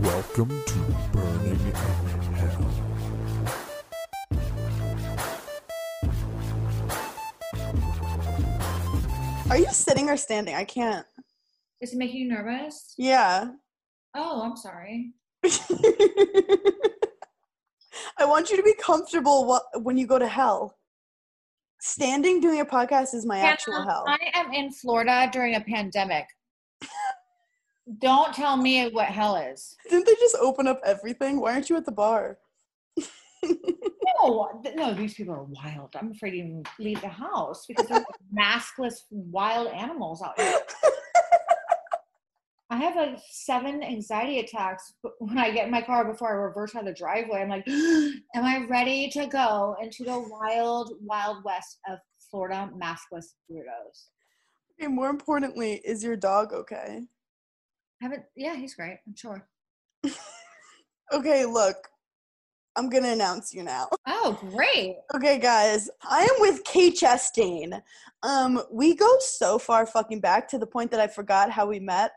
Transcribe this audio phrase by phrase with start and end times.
[0.00, 0.78] Welcome to
[1.12, 1.72] Burning in
[2.34, 2.70] Hell.
[9.50, 10.56] Are you sitting or standing?
[10.56, 11.06] I can't.
[11.80, 12.94] Is it making you nervous?
[12.98, 13.50] Yeah.
[14.16, 15.12] Oh, I'm sorry.
[18.18, 20.76] I want you to be comfortable when you go to hell.
[21.78, 24.06] Standing doing a podcast is my actual hell.
[24.08, 26.26] I am in Florida during a pandemic.
[27.98, 29.76] Don't tell me what hell is.
[29.88, 31.40] Didn't they just open up everything?
[31.40, 32.38] Why aren't you at the bar?
[34.22, 35.94] No, no, these people are wild.
[35.96, 40.60] I'm afraid to even leave the house because there's maskless wild animals out here.
[42.70, 46.74] I have like seven anxiety attacks when I get in my car before I reverse
[46.74, 47.42] out of the driveway.
[47.42, 51.98] I'm like, am I ready to go into the wild, wild west of
[52.30, 54.08] Florida maskless weirdos?
[54.80, 57.02] Okay, more importantly, is your dog okay?
[58.04, 58.98] Haven't, yeah, he's great.
[59.06, 59.48] I'm sure.
[61.12, 61.76] Okay, look,
[62.76, 63.88] I'm gonna announce you now.
[64.06, 64.96] Oh, great.
[65.14, 67.80] Okay, guys, I am with Kate Chastain.
[68.22, 71.78] Um, we go so far fucking back to the point that I forgot how we
[71.78, 72.12] met.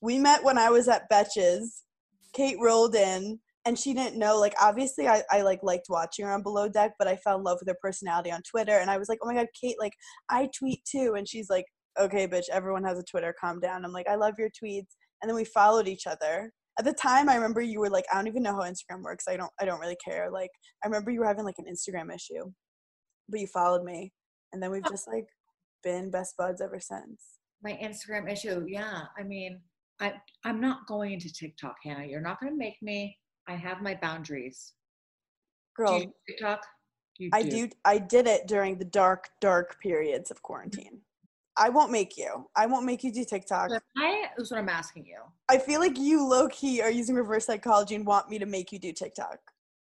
[0.00, 1.82] We met when I was at Betches.
[2.34, 4.40] Kate rolled in, and she didn't know.
[4.40, 7.44] Like, obviously, I, I like liked watching her on Below Deck, but I fell in
[7.44, 8.78] love with her personality on Twitter.
[8.78, 9.94] And I was like, oh my god, Kate, like,
[10.28, 11.14] I tweet too.
[11.16, 11.66] And she's like,
[11.98, 13.34] okay, bitch, everyone has a Twitter.
[13.40, 13.84] Calm down.
[13.84, 14.96] I'm like, I love your tweets.
[15.22, 16.52] And then we followed each other.
[16.78, 19.24] At the time, I remember you were like, I don't even know how Instagram works.
[19.28, 20.30] I don't, I don't really care.
[20.30, 20.50] Like,
[20.82, 22.50] I remember you were having like an Instagram issue,
[23.28, 24.12] but you followed me,
[24.52, 24.90] and then we've oh.
[24.90, 25.26] just like
[25.82, 27.22] been best buds ever since.
[27.62, 28.64] My Instagram issue.
[28.66, 29.02] Yeah.
[29.18, 29.60] I mean,
[30.00, 32.06] I, I'm not going into TikTok, Hannah.
[32.06, 33.16] You're not going to make me.
[33.48, 34.72] I have my boundaries.
[35.76, 36.66] Do Girl, do TikTok?
[37.18, 37.68] You I do.
[37.84, 41.00] I did it during the dark, dark periods of quarantine.
[41.56, 42.48] I won't make you.
[42.56, 43.70] I won't make you do TikTok.
[43.98, 45.18] I is what I'm asking you.
[45.48, 48.72] I feel like you low key are using reverse psychology and want me to make
[48.72, 49.38] you do TikTok.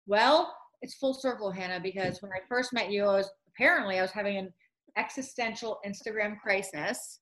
[0.06, 4.02] Well, it's full circle, Hannah, because when I first met you, I was apparently I
[4.02, 4.52] was having an
[4.96, 7.20] existential Instagram crisis.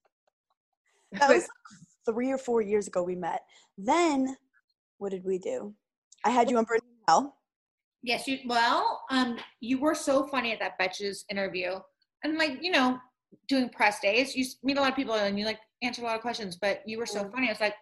[1.12, 1.48] That was
[2.06, 3.42] three or four years ago we met.
[3.78, 4.36] Then,
[4.98, 5.74] what did we do?
[6.24, 7.36] I had you on Burning Hell.
[8.02, 11.78] Yes, you well, um, you were so funny at that Betches interview.
[12.24, 12.98] And like, you know,
[13.48, 16.16] doing press days, you meet a lot of people and you like answer a lot
[16.16, 17.32] of questions, but you were so Mhm.
[17.32, 17.48] funny.
[17.48, 17.76] I was like,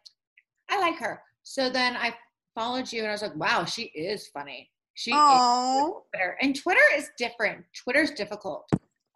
[0.69, 1.23] I like her.
[1.43, 2.17] So then I
[2.55, 4.71] followed you and I was like, wow, she is funny.
[4.95, 6.37] She is Oh, Twitter.
[6.41, 7.65] And Twitter is different.
[7.75, 8.69] Twitter's difficult.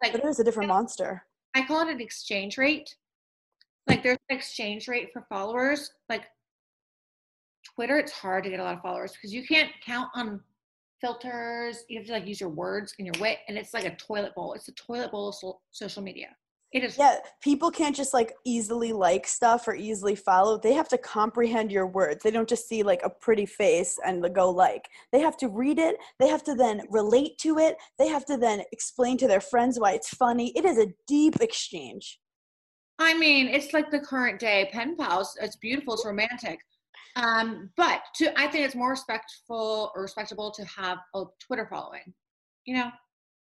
[0.03, 1.27] Like it is a different monster.
[1.55, 2.97] I call it an exchange rate.
[3.87, 5.93] Like there's an exchange rate for followers.
[6.09, 6.25] Like
[7.75, 10.43] Twitter, it's hard to get a lot of followers because you can't count on
[11.01, 11.85] filters.
[11.89, 14.35] You have to like use your words and your wit, and it's like a toilet
[14.35, 14.55] bowl.
[14.55, 16.29] It's a toilet bowl of so- social media.
[16.75, 16.99] It is.
[16.99, 20.59] Yeah, people can't just like easily like stuff or easily follow.
[20.59, 22.25] They have to comprehend your words.
[22.25, 24.89] They don't just see like a pretty face and go like.
[25.13, 25.97] They have to read it.
[26.19, 27.77] They have to then relate to it.
[27.97, 30.53] They have to then explain to their friends why it's funny.
[30.57, 32.19] It is a deep exchange.
[32.99, 35.37] I mean, it's like the current day pen pals.
[35.41, 35.95] It's beautiful.
[35.95, 36.59] It's romantic.
[37.17, 42.13] Um, but to I think it's more respectful or respectable to have a Twitter following.
[42.65, 42.91] You know,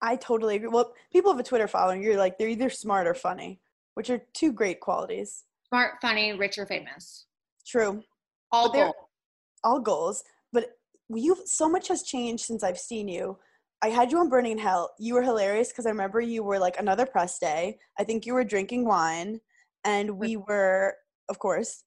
[0.01, 0.67] I totally agree.
[0.67, 2.03] Well, people have a Twitter following.
[2.03, 3.61] You're like they're either smart or funny,
[3.95, 5.45] which are two great qualities.
[5.69, 7.25] smart, funny, rich, or famous.
[7.65, 8.03] True.
[8.51, 8.93] All But
[9.63, 10.77] all goals, but
[11.09, 13.39] you've so much has changed since I've seen you.
[13.81, 14.93] I had you on Burning in Hell.
[14.99, 17.77] You were hilarious because I remember you were like another press day.
[17.97, 19.41] I think you were drinking wine,
[19.83, 20.95] and we were,
[21.29, 21.83] of course,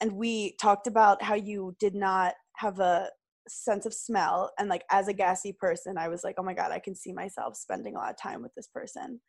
[0.00, 3.08] and we talked about how you did not have a
[3.48, 4.52] sense of smell.
[4.58, 7.12] And like as a gassy person, I was like, oh my god, I can see
[7.12, 9.20] myself spending a lot of time with this person.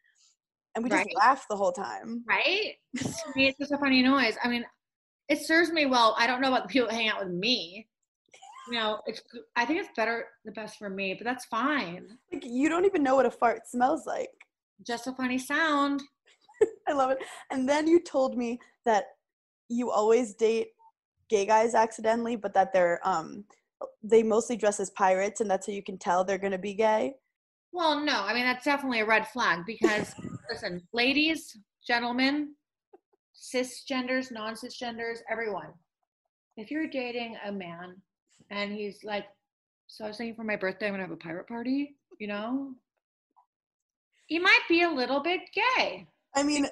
[0.76, 1.16] and we just Right.
[1.18, 2.24] laugh the whole time.
[2.28, 2.76] right
[3.36, 4.38] it's just a funny noise.
[4.44, 4.64] I mean,
[5.28, 6.16] it serves me well.
[6.18, 7.88] I don't know about the people that hang out with me.
[8.70, 9.22] You know, it's.
[9.56, 12.08] I think it's better, the best for me, but that's fine.
[12.32, 14.30] Like you don't even know what a fart smells like.
[14.86, 16.02] Just a funny sound.
[16.88, 17.18] I love it.
[17.50, 19.06] And then you told me that
[19.72, 20.70] you always date
[21.30, 23.46] gay guys accidentally, but that they're um
[24.04, 27.16] they mostly dress as pirates and that's how you can tell they're gonna be gay.
[27.72, 30.14] Well, no, I mean that's definitely a red flag because
[30.52, 32.54] listen, ladies, gentlemen,
[33.34, 35.70] cisgenders, non-cisgenders, everyone.
[36.58, 37.96] If you're dating a man
[38.50, 39.26] and he's like,
[39.88, 42.74] so I was thinking for my birthday I'm gonna have a pirate party, you know,
[44.28, 46.06] he might be a little bit gay.
[46.36, 46.68] I mean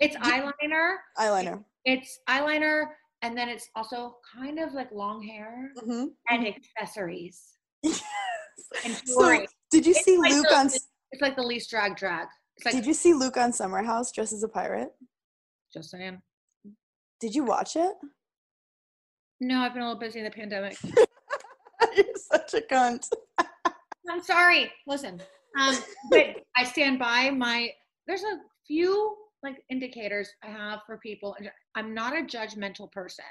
[0.00, 1.64] It's eyeliner, eyeliner.
[1.88, 2.84] It's eyeliner,
[3.22, 7.42] and then it's also kind of like long hair hmm and accessories.
[8.84, 11.96] And so did you It's see like Luke the- on It's like the least drag
[11.96, 12.26] drag.
[12.56, 14.90] It's like did you see Luke on Summer House dressed as a pirate?
[15.72, 16.20] just saying.
[17.20, 17.94] Did you watch it?
[19.40, 20.76] No, I've been a little busy in the pandemic.
[21.96, 23.08] You're such a cunt.
[24.10, 24.70] I'm sorry.
[24.86, 25.22] Listen,
[25.58, 25.76] um,
[26.10, 26.26] but
[26.56, 27.70] I stand by my.
[28.06, 33.24] There's a few like indicators I have for people, and I'm not a judgmental person.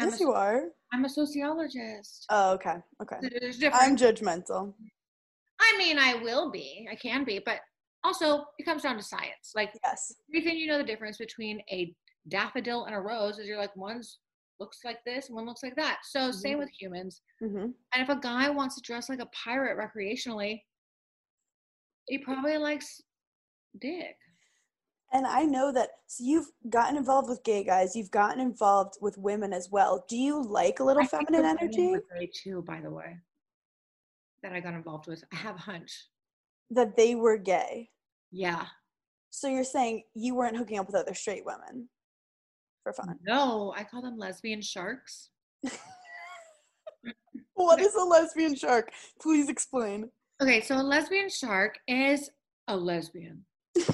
[0.00, 0.64] I'm Yes, a, you are.
[0.92, 2.26] I'm a sociologist.
[2.28, 2.78] Oh, okay.
[3.00, 3.18] Okay.
[3.40, 4.74] There's I'm judgmental.
[5.60, 6.88] I mean, I will be.
[6.90, 7.60] I can be, but
[8.02, 9.52] also it comes down to science.
[9.54, 10.12] Like Yes.
[10.28, 11.94] everything you know the difference between a
[12.26, 14.18] daffodil and a rose is you're like one's
[14.58, 15.98] looks like this one looks like that.
[16.02, 16.58] So same Mhm.
[16.58, 17.22] with humans.
[17.38, 20.60] hmm And if a guy wants to dress like a pirate recreationally,
[22.08, 23.00] he probably likes
[23.80, 24.16] dick.
[25.14, 29.16] And I know that so you've gotten involved with gay guys, you've gotten involved with
[29.16, 30.04] women as well.
[30.08, 31.94] Do you like a little I feminine energy?
[32.18, 33.16] gay too, by the way,
[34.42, 35.22] that I got involved with.
[35.32, 35.92] I have a hunch.
[36.70, 37.90] That they were gay.
[38.32, 38.66] Yeah.
[39.30, 41.88] So you're saying you weren't hooking up with other straight women
[42.82, 43.16] for fun.
[43.24, 45.30] No, I call them lesbian sharks.
[47.54, 48.90] What is a lesbian shark?
[49.20, 50.10] Please explain.
[50.42, 52.28] Okay, so a lesbian shark is
[52.66, 53.44] a lesbian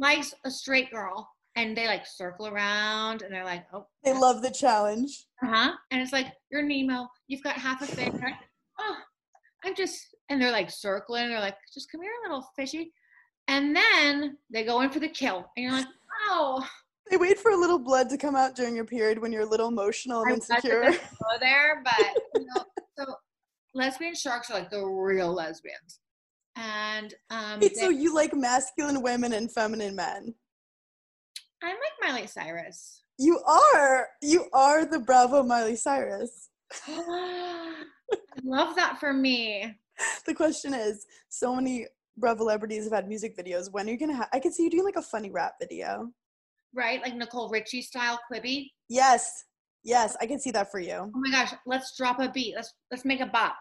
[0.00, 4.42] likes a straight girl and they like circle around and they're like, oh, they love
[4.42, 5.26] the challenge.
[5.42, 5.72] uh-huh.
[5.90, 8.12] And it's like, you're Nemo, you've got half a fin.
[8.12, 8.34] Like,
[8.80, 8.96] oh,
[9.64, 11.28] I'm just, and they're like circling.
[11.28, 12.92] They're like, just come here, little fishy.
[13.48, 15.50] And then they go in for the kill.
[15.56, 15.86] And you're like,
[16.28, 16.66] oh,
[17.10, 19.48] They wait for a little blood to come out during your period when you're a
[19.48, 20.82] little emotional and I insecure.
[20.92, 22.64] go there, but you know,
[22.98, 23.14] so
[23.74, 25.98] lesbian sharks are like the real lesbians.
[26.56, 30.34] And um, Wait, so you like masculine women and feminine men?
[31.62, 33.02] I'm like Miley Cyrus.
[33.18, 34.08] You are.
[34.22, 36.48] You are the Bravo Miley Cyrus.
[36.86, 37.84] I
[38.44, 39.76] love that for me.
[40.26, 41.86] The question is, so many
[42.16, 43.70] Bravo celebrities have had music videos.
[43.70, 44.28] When are you gonna have?
[44.32, 46.10] I can see you doing like a funny rap video.
[46.74, 47.02] Right?
[47.02, 48.70] Like Nicole Richie style Quibi?
[48.88, 49.44] Yes,
[49.84, 51.10] yes, I can see that for you.
[51.14, 52.54] Oh my gosh, let's drop a beat.
[52.56, 53.56] Let's let's make a bop.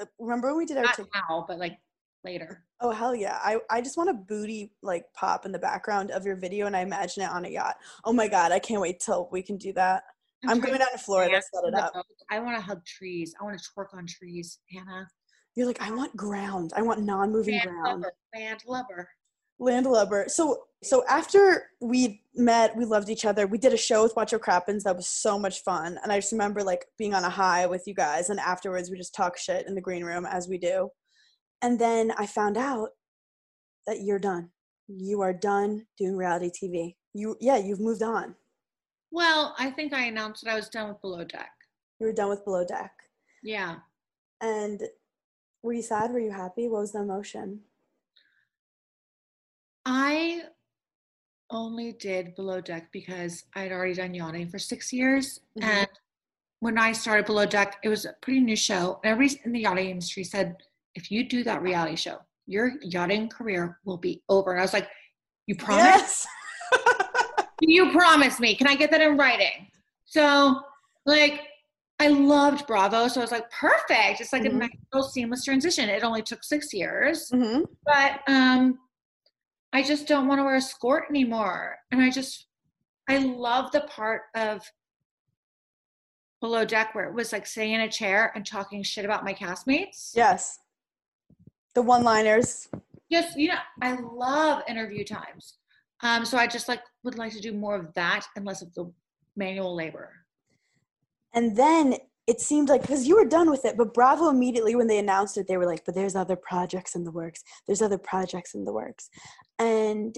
[0.00, 0.84] Uh, Remember when we did our?
[0.84, 1.78] Not Tik- now, but like
[2.24, 2.64] later.
[2.80, 3.38] oh hell yeah!
[3.42, 6.76] I I just want a booty like pop in the background of your video, and
[6.76, 7.76] I imagine it on a yacht.
[8.04, 10.04] Oh my god, I can't wait till we can do that.
[10.44, 11.42] I'm trying going down to Florida.
[11.42, 11.92] Set it up.
[12.30, 13.34] I want to hug trees.
[13.40, 15.08] I want to twerk on trees, Hannah.
[15.56, 16.72] You're like, I want ground.
[16.76, 18.00] I want non-moving Land ground.
[18.02, 18.12] lover.
[18.32, 19.08] Land lover.
[19.58, 20.26] Landlubber.
[20.28, 23.46] So so after we met, we loved each other.
[23.48, 25.98] We did a show with Watch What Crappens that was so much fun.
[26.02, 28.30] And I just remember like being on a high with you guys.
[28.30, 30.90] And afterwards we just talk shit in the green room as we do.
[31.62, 32.90] And then I found out
[33.88, 34.50] that you're done.
[34.86, 36.94] You are done doing reality TV.
[37.12, 38.36] You yeah, you've moved on.
[39.10, 41.50] Well, I think I announced that I was done with Below Deck.
[41.98, 42.92] You were done with Below Deck.
[43.42, 43.76] Yeah.
[44.40, 44.80] And
[45.62, 46.12] were you sad?
[46.12, 46.68] Were you happy?
[46.68, 47.60] What was the emotion?
[49.90, 50.42] I
[51.50, 55.40] only did Below Deck because I had already done yachting for six years.
[55.58, 55.64] Mhm.
[55.64, 55.88] And
[56.60, 59.00] when I started Below Deck, it was a pretty new show.
[59.02, 60.56] And everybody in the yachting industry said,
[60.94, 64.50] if you do that reality show, your yachting career will be over.
[64.52, 64.88] And I was like,
[65.46, 65.84] you promise?
[65.84, 66.26] Yes.
[67.60, 68.54] You promise me.
[68.54, 69.66] Can I get that in writing?
[70.04, 70.62] So,
[71.06, 71.40] like,
[71.98, 73.08] I loved Bravo.
[73.08, 74.20] So I was like, perfect.
[74.20, 74.50] It's like Mhm.
[74.50, 75.88] a nice little seamless transition.
[75.88, 78.78] It only took six years hmm but um
[79.72, 82.46] i just don't want to wear a skirt anymore and i just
[83.08, 84.62] i love the part of
[86.40, 89.34] below deck where it was like sitting in a chair and talking shit about my
[89.34, 90.60] castmates Yes.
[91.74, 92.68] The one-liners.
[93.08, 93.34] Yes.
[93.36, 95.58] you know i love interview times
[96.02, 98.72] um so i just like would like to do more of that and less of
[98.74, 98.90] the
[99.36, 100.10] manual labor
[101.34, 101.96] And then
[102.28, 105.38] it seemed like because you were done with it, but Bravo immediately when they announced
[105.38, 107.42] it, they were like, "But there's other projects in the works.
[107.66, 109.08] There's other projects in the works,"
[109.58, 110.14] and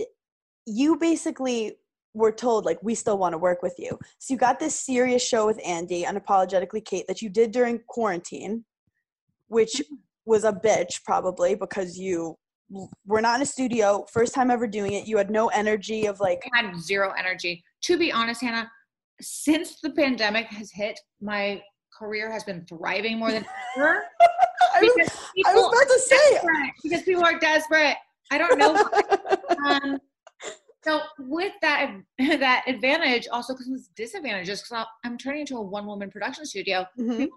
[0.67, 1.77] you basically
[2.13, 3.97] were told like we still want to work with you.
[4.19, 8.65] So you got this serious show with Andy, unapologetically Kate, that you did during quarantine,
[9.47, 9.95] which mm-hmm.
[10.25, 12.37] was a bitch probably because you
[13.07, 15.07] were not in a studio, first time ever doing it.
[15.07, 17.63] You had no energy of like I had zero energy.
[17.83, 18.69] To be honest, Hannah,
[19.21, 21.63] since the pandemic has hit, my
[22.01, 23.45] career has been thriving more than
[23.77, 24.03] ever.
[24.75, 25.11] I was,
[25.47, 27.97] I was about to say because people are desperate.
[28.33, 28.75] I don't know.
[29.69, 29.99] um,
[30.83, 36.11] so with that that advantage, also comes disadvantages because I'm turning into a one woman
[36.11, 36.87] production studio.
[36.99, 37.29] Mhm.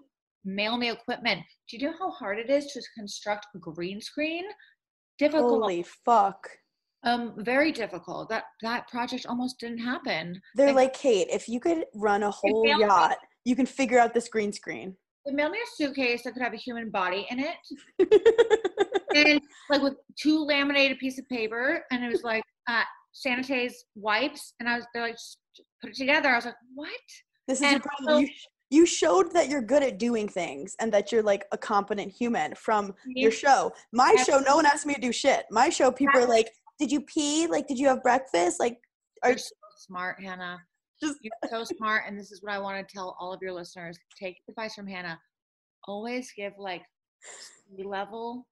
[0.46, 1.40] Mail me equipment.
[1.68, 4.44] Do you know how hard it is to construct a green screen?
[5.18, 5.62] Difficult.
[5.62, 6.48] Holy fuck.
[7.02, 8.28] Um, very difficult.
[8.30, 10.40] That that project almost didn't happen.
[10.54, 14.14] They're Like- like, Kate, if you could run a whole yacht, you can figure out
[14.14, 14.96] this green screen.
[15.26, 17.56] They mailed me a suitcase that could have a human body in it,
[19.14, 22.82] and like with two laminated piece of paper, and it was like uh,
[23.14, 25.16] sanitize wipes, and I was they're like
[25.80, 26.28] put it together.
[26.30, 26.90] I was like, what?
[27.48, 28.08] This is your And problem.
[28.16, 28.28] also- you,
[28.70, 32.54] you showed that you're good at doing things and that you're like a competent human
[32.54, 33.72] from your show.
[33.92, 34.26] My Yes.
[34.26, 35.44] show, no one asked me to do shit.
[35.50, 37.46] My show, people are like, "Did you pee?
[37.46, 38.58] Like, did you have breakfast?
[38.60, 38.78] Like,
[39.22, 40.58] are so smart, Hannah.
[41.02, 43.52] Just- You're so smart, and this is what I want to tell all of your
[43.52, 43.98] listeners.
[44.18, 45.20] Take advice from Hannah.
[45.86, 46.82] Always give like
[47.20, 48.46] C level,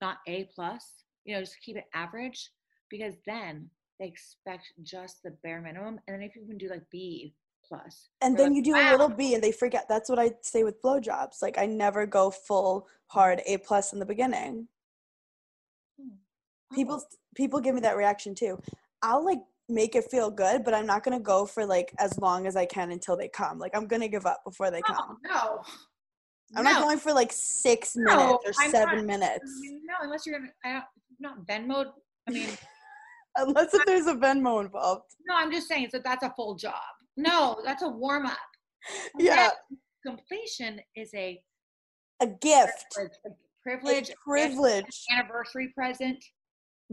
[0.00, 1.04] not A plus.
[1.24, 2.50] You know, just keep it average
[2.88, 6.82] because then they expect just the bare minimum, and then if you can do like
[6.90, 7.34] B
[7.66, 9.88] plus, and then like, you do "Wow." a little B and they forget.
[9.88, 11.42] That's what I say with blowjobs.
[11.42, 14.66] Like, I never go full hard A plus in the beginning.
[16.00, 16.16] Hmm.
[16.74, 17.02] People
[17.34, 18.60] people give me that reaction too.
[19.02, 19.40] I'll like
[19.72, 22.66] make it feel good, but I'm not gonna go for like as long as I
[22.66, 23.58] can until they come.
[23.58, 25.18] Like, I'm gonna give up before they oh, come.
[25.24, 25.62] no.
[26.54, 26.70] I'm no.
[26.72, 29.50] not going for like six No, minutes or I'm seven not- minutes.
[29.58, 30.84] I mean, no, unless you're gonna, I don't,
[31.20, 31.86] not Venmo.
[32.28, 32.48] I mean,
[33.36, 35.04] Unless if there's a Venmo involved.
[35.26, 35.88] no, I'm just saying.
[35.90, 36.74] So that's a full job.
[37.16, 38.36] No, that's a warm up.
[39.18, 39.48] Yeah,
[40.06, 41.40] completion is a
[42.20, 42.84] a gift.
[42.92, 45.04] privilege, a A privilege, a privilege.
[45.16, 46.22] anniversary present.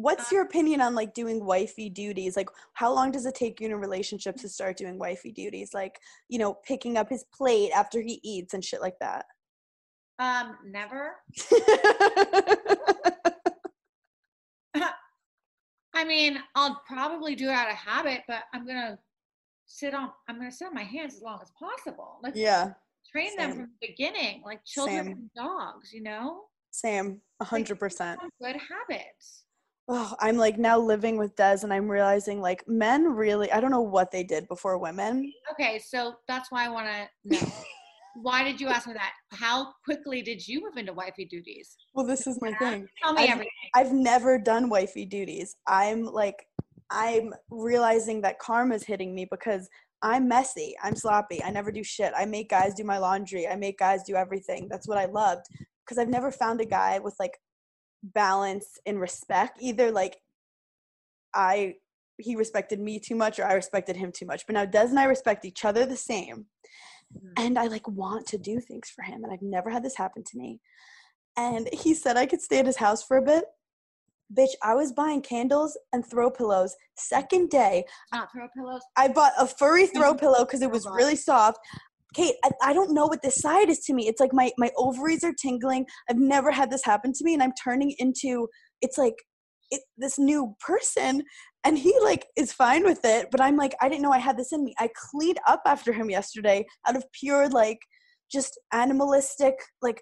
[0.02, 2.38] What's your opinion on like doing wifey duties?
[2.38, 5.74] Like, how long does it take you in a relationship to start doing wifey duties?
[5.74, 9.26] Like, you know, picking up his plate after he eats and shit like that.
[10.18, 11.16] Um, never.
[16.00, 18.98] I mean, I'll probably do it out of habit, but I'm gonna
[19.66, 20.12] sit on.
[20.30, 22.20] I'm gonna sit on my hands as long as possible.
[22.24, 22.72] Like yeah,
[23.12, 25.12] train them from the beginning, like children Same.
[25.12, 25.92] and dogs.
[25.92, 28.18] You know, same, a hundred percent.
[28.22, 29.44] Some good habits.
[29.92, 33.52] Oh, I'm like now living with Des, and I'm realizing like men really.
[33.52, 35.34] I don't know what they did before women.
[35.52, 37.52] Okay, so that's why I want to know.
[38.22, 39.14] why did you ask me that?
[39.32, 41.76] How quickly did you move into wifey duties?
[41.96, 42.88] Well, this is my thing.
[43.04, 43.52] Tell me I've- everything.
[43.76, 45.56] I've never done wifey duties.
[45.68, 46.46] I'm like,
[46.92, 49.68] I'm realizing that karma's hitting me because
[50.02, 50.76] I'm messy.
[50.84, 51.44] I'm sloppy.
[51.44, 52.14] I never do shit.
[52.16, 53.48] I make guys do my laundry.
[53.48, 54.68] I make guys do everything.
[54.70, 55.46] That's what I loved
[55.84, 57.40] because I've never found a guy with like
[58.04, 59.58] balance and respect.
[59.62, 60.18] Either like
[61.34, 61.76] I
[62.18, 64.46] he respected me too much or I respected him too much.
[64.46, 66.48] But now Des and I respect each other the same.
[67.16, 67.34] Mhm.
[67.38, 69.24] And I like want to do things for him.
[69.24, 70.60] And I've never had this happen to me.
[71.38, 73.46] And he said I could stay at his house for a bit.
[74.32, 76.76] Bitch, I was buying candles and throw pillows.
[76.96, 78.82] Second day, Not throw pillows.
[78.96, 81.60] I bought a furry throw pillow because it was really soft.
[82.14, 84.08] Kate, I, I don't know what this side is to me.
[84.08, 85.86] It's like my my ovaries are tingling.
[86.10, 88.48] I've never had this happen to me, and I'm turning into
[88.82, 89.16] it's like
[89.72, 91.24] it, this new person.
[91.66, 94.38] And he like is fine with it, but I'm like I didn't know I had
[94.38, 94.74] this in me.
[94.80, 97.80] I cleaned up after him yesterday out of pure like
[98.32, 100.02] just animalistic like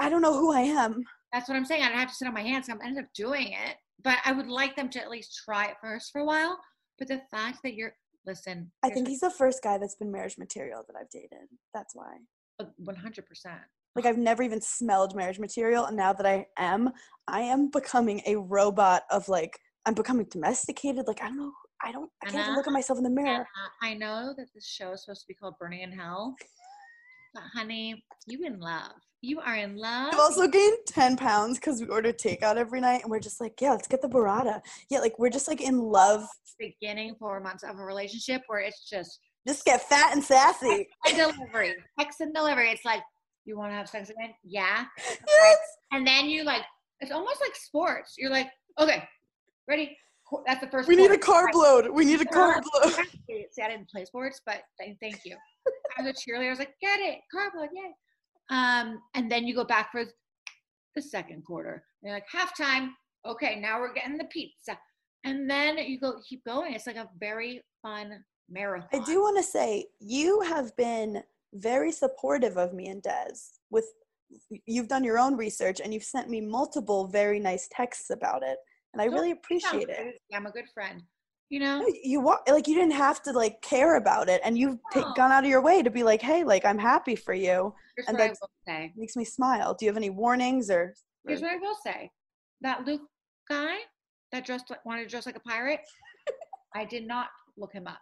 [0.00, 1.02] I don't know who I am.
[1.32, 1.82] That's what I'm saying.
[1.82, 2.68] I don't have to sit on my hands.
[2.68, 5.76] I'm ended up doing it, but I would like them to at least try it
[5.80, 6.58] first for a while.
[6.98, 7.94] But the fact that you're
[8.28, 11.48] listen, I think he's the first guy that's been marriage material that I've dated.
[11.74, 12.18] That's why.
[12.76, 13.60] one hundred percent.
[13.96, 16.90] Like I've never even smelled marriage material, and now that I am,
[17.26, 21.06] I am becoming a robot of like I'm becoming domesticated.
[21.08, 23.46] Like I don't know, I don't, I can't even look at myself in the mirror.
[23.82, 26.36] I know that this show is supposed to be called Burning in Hell,
[27.38, 28.92] but honey, you in love.
[29.20, 30.14] You are in love.
[30.14, 33.54] I've also gained ten pounds because we order takeout every night, and we're just like,
[33.60, 34.60] yeah, let's get the burrata.
[34.90, 36.24] Yeah, like we're just like in love.
[36.58, 40.88] beginning four months of a relationship where it's just Just get fat and sassy.
[41.06, 42.70] a delivery, sex and delivery.
[42.70, 43.02] It's like,
[43.44, 44.34] you want to have sex again?
[44.44, 44.84] Yeah.
[45.26, 45.58] Yes.
[45.92, 46.62] And then you like,
[47.00, 48.14] it's almost like sports.
[48.18, 49.02] You're like, okay,
[49.68, 49.96] ready?
[50.28, 50.88] Qu- That's the first.
[50.88, 51.48] We need a quarter.
[51.48, 51.90] carb load.
[51.90, 52.92] We need a carb load.
[53.52, 55.36] See, I didn't play sports, but thank, thank you.
[55.98, 56.46] I was a cheerleader.
[56.46, 57.92] I was like, get it, carpet, yay.
[58.50, 60.04] Um, and then you go back for
[60.94, 61.84] the second quarter.
[62.02, 62.90] And you're like halftime.
[63.26, 64.78] Okay, now we're getting the pizza.
[65.24, 66.74] And then you go keep going.
[66.74, 68.88] It's like a very fun marathon.
[68.92, 71.22] I do want to say you have been
[71.54, 73.34] very supportive of me and Des
[73.70, 73.86] with
[74.66, 78.58] you've done your own research and you've sent me multiple very nice texts about it
[78.92, 80.20] and I Don't really appreciate it.
[80.34, 81.02] I'm a good friend.
[81.50, 81.86] You know?
[82.02, 85.12] You want like you didn't have to like care about it and you've No.
[85.14, 88.06] gone out of your way to be like, "Hey, like I'm happy for you." Here's
[88.06, 88.92] and what I will say.
[88.96, 89.72] makes me smile.
[89.74, 90.94] Do you have any warnings or
[91.26, 92.10] Here's what I will say.
[92.60, 93.02] That Luke
[93.48, 93.76] guy
[94.32, 95.80] that dressed like wanted to dress like a pirate,
[96.74, 98.00] I did not look him up.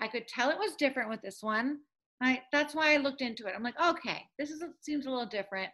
[0.00, 1.80] I could tell it was different with this one.
[2.22, 3.52] I that's why I looked into it.
[3.54, 5.70] I'm like, okay, this is seems a little different.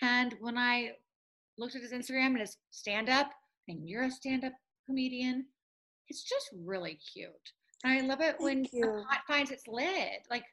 [0.00, 0.92] And when I
[1.58, 3.30] looked at his Instagram and his stand up,
[3.70, 4.52] and you're a stand up
[4.86, 5.46] comedian,
[6.08, 7.30] it's just really cute.
[7.84, 9.04] And I love it when Thank a you.
[9.08, 10.20] pot finds its lid.
[10.30, 10.44] Like,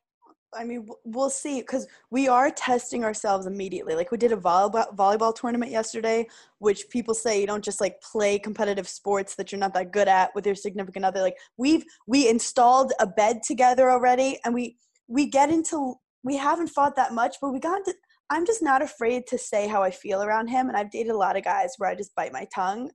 [0.55, 3.95] I mean, we'll see because we are testing ourselves immediately.
[3.95, 6.25] Like we did a volleyball volleyball tournament yesterday,
[6.59, 10.07] which people say you don't just like play competitive sports that you're not that good
[10.07, 11.21] at with your significant other.
[11.21, 14.77] Like we've we installed a bed together already, and we
[15.09, 17.93] we get into we haven't fought that much, but we got into.
[18.29, 21.17] I'm just not afraid to say how I feel around him, and I've dated a
[21.17, 22.89] lot of guys where I just bite my tongue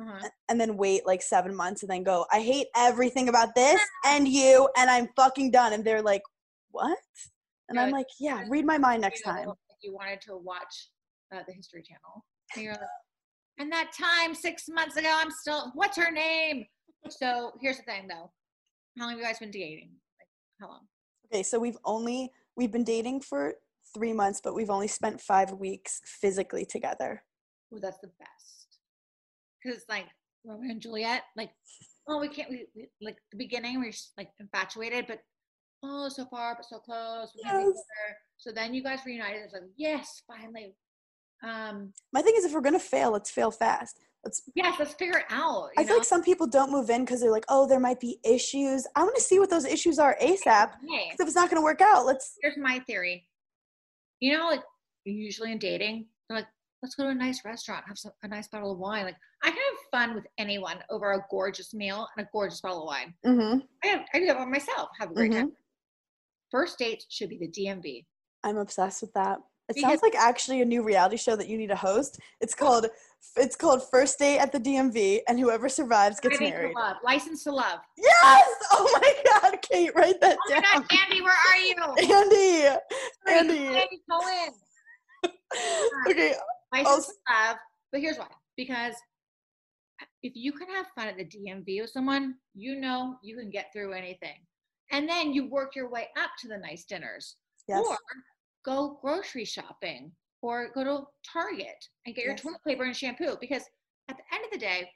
[0.00, 0.28] uh-huh.
[0.48, 4.28] and then wait like seven months and then go, I hate everything about this and
[4.28, 5.72] you, and I'm fucking done.
[5.72, 6.22] And they're like,
[6.70, 6.98] what?
[7.68, 9.52] And I'm like, yeah, read my mind next you know, time.
[9.82, 10.88] you wanted to watch
[11.34, 12.24] uh, the History Channel.
[12.54, 12.82] And you're like,
[13.58, 16.64] and that time six months ago, I'm still, what's her name?
[17.10, 18.30] So here's the thing though.
[18.98, 19.90] How long have you guys been dating?
[20.18, 20.28] Like,
[20.60, 20.80] how long?
[21.32, 23.54] Okay, so we've only, we've been dating for
[23.94, 27.22] three months, but we've only spent five weeks physically together.
[27.74, 28.57] Ooh, that's the best.
[29.62, 30.06] Because like
[30.44, 31.50] Romeo and Juliet, like,
[32.08, 35.20] oh, we can't, we, we like the beginning, we're just like infatuated, but
[35.82, 37.30] oh, so far, but so close.
[37.44, 37.72] Yes.
[38.36, 39.42] So then you guys reunited.
[39.44, 40.74] It's like, yes, finally.
[41.42, 44.00] Um, My thing is, if we're gonna fail, let's fail fast.
[44.24, 44.42] Let's.
[44.56, 45.70] yes, let's figure it out.
[45.78, 48.00] I you feel like some people don't move in because they're like, oh, there might
[48.00, 48.84] be issues.
[48.96, 50.70] I want to see what those issues are ASAP.
[50.72, 52.34] 'cause if it's not gonna work out, let's.
[52.42, 53.28] here's my theory.
[54.20, 54.62] You know, like
[55.04, 56.48] usually in dating, they're like,
[56.82, 59.04] let's go to a nice restaurant, have some, a nice bottle of wine.
[59.04, 62.82] Like I can have fun with anyone over a gorgeous meal and a gorgeous bottle
[62.82, 63.14] of wine.
[63.26, 63.58] Mm-hmm.
[63.84, 64.88] I have, I do that by myself.
[65.00, 65.40] Have a great Mhm.
[65.40, 65.52] time.
[66.50, 68.06] First dates should be the DMV.
[68.44, 69.38] I'm obsessed with that.
[69.68, 72.18] It Because- sounds like actually a new reality show that you need to host.
[72.40, 72.86] It's called
[73.36, 76.72] it's called First Date at the DMV, and whoever survives gets married.
[76.72, 77.80] for love, license to love.
[77.96, 78.48] Yes!
[78.70, 80.86] Oh my God, Kate, write that Oh my down.
[80.88, 81.74] God, Andy, where are you?
[82.14, 82.78] Andy,
[83.26, 83.66] Andy.
[83.76, 84.52] Andy Cohen.
[86.08, 86.34] Okay,
[86.72, 87.56] License to love.
[87.92, 88.28] But here's why.
[88.56, 88.94] Because
[90.22, 93.66] if you can have fun at the DMV with someone, you know you can get
[93.72, 94.36] through anything.
[94.90, 97.36] And then you work your way up to the nice dinners.
[97.68, 97.96] yes, Or
[98.64, 102.42] go grocery shopping or go to Target and get your Yes.
[102.42, 103.36] toilet paper and shampoo.
[103.40, 103.64] Because
[104.08, 104.90] at the end of the day,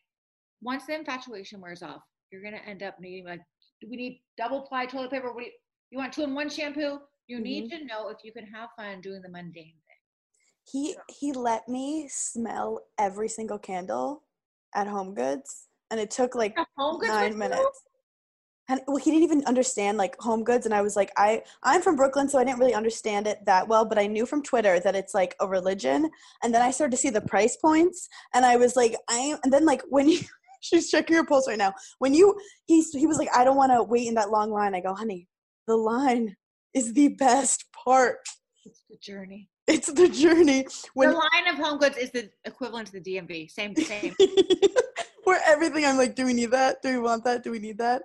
[0.62, 3.40] once the infatuation wears off, you're gonna end up needing like,
[3.80, 5.32] do we need double ply toilet paper?
[5.32, 5.52] What do you,
[5.90, 6.98] you want two in one shampoo?
[7.26, 7.78] You need Mm-hmm.
[7.80, 9.74] to know if you can have fun doing the mundane.
[10.72, 14.22] He he let me smell every single candle
[14.74, 17.38] at Home Goods, and it took like nine with you?
[17.38, 17.82] minutes.
[18.68, 21.82] And well, he didn't even understand like home goods, and I was like, I I'm
[21.82, 24.80] from Brooklyn, so I didn't really understand it that well, but I knew from Twitter
[24.80, 26.08] that it's like a religion,
[26.42, 29.52] and then I started to see the price points, and I was like, I and
[29.52, 30.20] then like when you
[30.60, 33.72] she's checking her pulse right now, when you he's he was like, I don't want
[33.72, 34.74] to wait in that long line.
[34.74, 35.28] I go, honey,
[35.66, 36.36] the line
[36.72, 38.20] is the best part.
[38.64, 39.50] It's the journey.
[39.66, 43.50] It's the journey when the line of home goods is the equivalent to the DMV.
[43.50, 44.14] Same, same.
[45.24, 46.82] where everything I'm like, do we need that?
[46.82, 47.44] Do we want that?
[47.44, 48.02] Do we need that?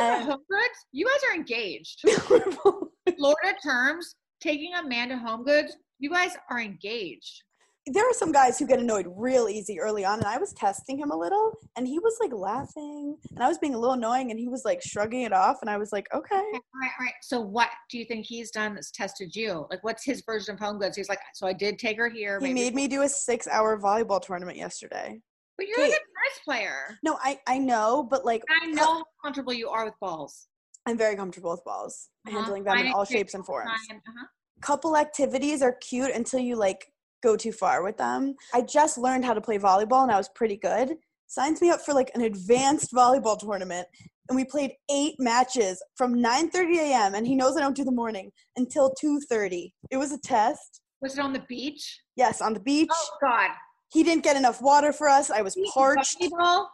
[0.00, 0.86] Uh, home goods?
[0.92, 2.02] You guys are engaged.
[3.16, 7.42] Florida terms, taking a man to home goods, you guys are engaged.
[7.88, 10.98] There are some guys who get annoyed real easy early on and i was testing
[10.98, 14.30] him a little and he was like laughing and i was being a little annoying
[14.30, 16.42] and he was like shrugging it off and i was like okay all
[16.82, 17.14] right, all right.
[17.22, 19.66] So what do you think he's done that's tested you?
[19.70, 20.96] Like what's his version of home goods?
[20.96, 22.38] He's like, so I did take her here.
[22.38, 25.20] he maybe- made me do a six hour volleyball tournament yesterday
[25.56, 25.90] But you're a Kate.
[25.92, 26.98] good tennis player.
[27.02, 30.48] no i i know but like I know how comfortable you are with balls.
[30.86, 32.36] i'm very comfortable with balls Uh-huh.
[32.38, 34.26] handling them in all shapes and forms uh-huh.
[34.60, 36.92] couple activities are cute until you like
[37.26, 38.34] go too far with them.
[38.54, 40.96] I just learned how to play volleyball and I was pretty good.
[41.26, 43.88] Signs me up for like an advanced volleyball tournament
[44.28, 47.14] and we played 8 matches from 9:30 a.m.
[47.14, 49.72] and he knows I don't do the morning until 2:30.
[49.90, 50.80] It was a test.
[51.02, 52.00] Was it on the beach?
[52.16, 52.90] Yes, on the beach.
[52.92, 53.50] Oh God.
[53.92, 55.30] He didn't get enough water for us.
[55.30, 56.20] I was parched.
[56.20, 56.66] volleyball?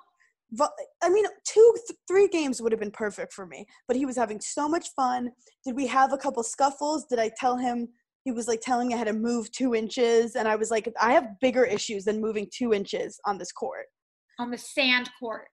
[1.02, 3.66] I mean, two, th- three games would have been perfect for me.
[3.88, 5.30] But he was having so much fun.
[5.64, 7.06] Did we have a couple scuffles?
[7.06, 7.88] Did I tell him?
[8.24, 10.88] He was like telling me I had to move two inches, and I was like,
[11.00, 13.87] I have bigger issues than moving two inches on this court.
[14.38, 15.48] On the sand court.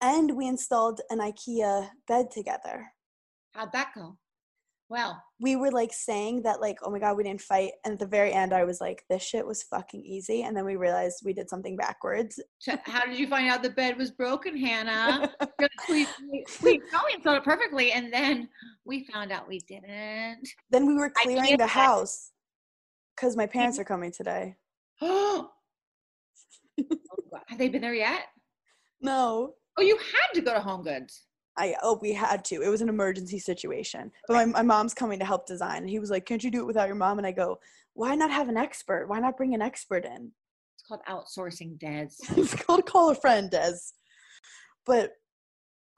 [0.00, 2.86] And we installed an IKEA bed together.
[3.52, 4.16] How'd that go?
[4.90, 7.70] Well, We were like saying that, like, oh my god, we didn't fight.
[7.84, 10.42] And at the very end, I was like, this shit was fucking easy.
[10.42, 12.40] And then we realized we did something backwards.
[12.82, 15.32] how did you find out the bed was broken, Hannah?
[15.88, 18.48] We, we, we probably installed it perfectly, and then
[18.84, 20.48] we found out we didn't.
[20.70, 22.32] then we were clearing the house
[23.14, 24.56] because my parents are coming today.
[25.02, 25.50] Oh,
[27.46, 28.22] have they been there yet?
[29.02, 31.22] No, Oh, you had to go to Home Goods.
[31.56, 32.62] I oh we had to.
[32.62, 34.10] It was an emergency situation.
[34.26, 35.82] But my, my mom's coming to help design.
[35.82, 37.18] And he was like, Can't you do it without your mom?
[37.18, 37.58] And I go,
[37.94, 39.08] Why not have an expert?
[39.08, 40.32] Why not bring an expert in?
[40.74, 42.08] It's called outsourcing, Des.
[42.36, 43.78] it's called call a friend, Des.
[44.86, 45.12] But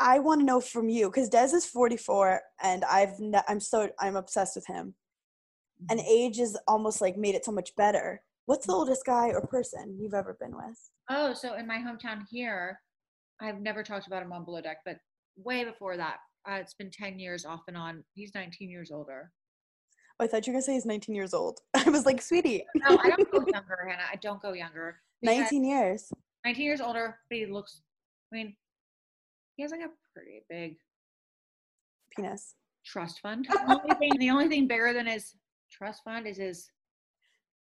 [0.01, 3.88] I want to know from you because Des is 44 and I've ne- I'm so
[4.01, 4.95] I'm obsessed with him.
[5.91, 6.09] And mm-hmm.
[6.11, 8.23] age is almost like made it so much better.
[8.47, 8.81] What's the mm-hmm.
[8.81, 10.91] oldest guy or person you've ever been with?
[11.09, 12.81] Oh, so in my hometown here,
[13.41, 14.97] I've never talked about him on Below Deck, but
[15.37, 16.16] way before that,
[16.49, 18.05] uh, it's been 10 years off and on.
[18.14, 19.31] He's 19 years older.
[20.21, 21.61] Oh, I thought you were gonna say he's 19 years old.
[21.75, 24.03] I was like, sweetie, No, I don't go younger, Hannah.
[24.11, 24.97] I don't go younger.
[25.23, 26.12] 19 years.
[26.45, 27.83] 19 years older, but he looks,
[28.33, 28.57] I mean,
[29.57, 30.77] he has like a pretty big
[32.16, 32.55] Penis.
[32.85, 33.47] trust fund.
[33.49, 35.35] The only thing, the only thing bigger than his
[35.71, 36.68] trust fund is his,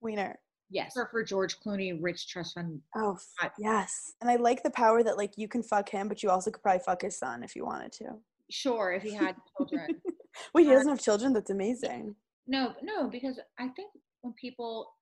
[0.01, 0.39] Wiener.
[0.71, 2.81] Yes, Or for George Clooney, rich trust fund.
[2.95, 4.13] Oh, f- yes.
[4.21, 6.63] And I like the power that like you can fuck him, but you also could
[6.63, 8.15] probably fuck his son if you wanted to.
[8.49, 10.01] Sure, if he had children.
[10.53, 11.33] Wait, he Uh, doesn't have children?
[11.33, 12.15] That's amazing.
[12.47, 14.93] no, no, because I think when people,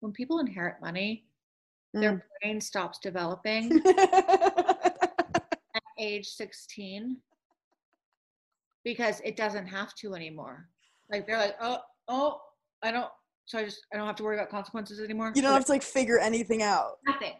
[0.00, 1.24] when people inherit money,
[1.92, 2.00] Mm.
[2.02, 7.16] their brain stops developing at age 16
[8.84, 10.68] because it doesn't have to anymore.
[11.10, 12.40] Like they're like, oh, oh,
[12.82, 13.10] I don't,
[13.50, 15.32] so I just, I don't have to worry about consequences anymore.
[15.34, 16.98] you don't have to like figure anything out.
[17.04, 17.32] nothing.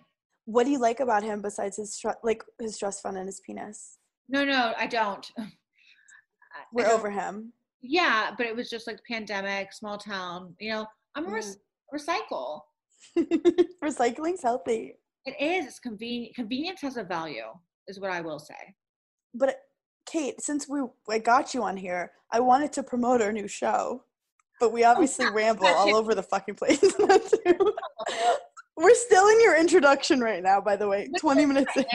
[0.46, 3.40] What do you like about him besides his tru- like his trust fund and his
[3.46, 3.98] penis?
[4.28, 5.24] No, no, I don't.
[5.38, 7.52] I- I We're don't- over him.
[7.80, 10.54] Yeah, but it was just like pandemic, small town.
[10.58, 11.34] You know, I'm a Mm.
[11.34, 12.60] rec- recycle.
[13.84, 14.96] Recycling's healthy.
[15.26, 15.66] It is.
[15.66, 16.34] It's convenient.
[16.34, 17.46] Convenience has a value,
[17.88, 18.74] is what I will say.
[19.32, 19.60] But
[20.06, 24.02] Kate, since we I got you on here, I wanted to promote our new show.
[24.60, 26.80] But we obviously ramble all over the fucking place.
[28.76, 31.08] We're still in your introduction right now, by the way.
[31.12, 31.84] This 20 minutes in.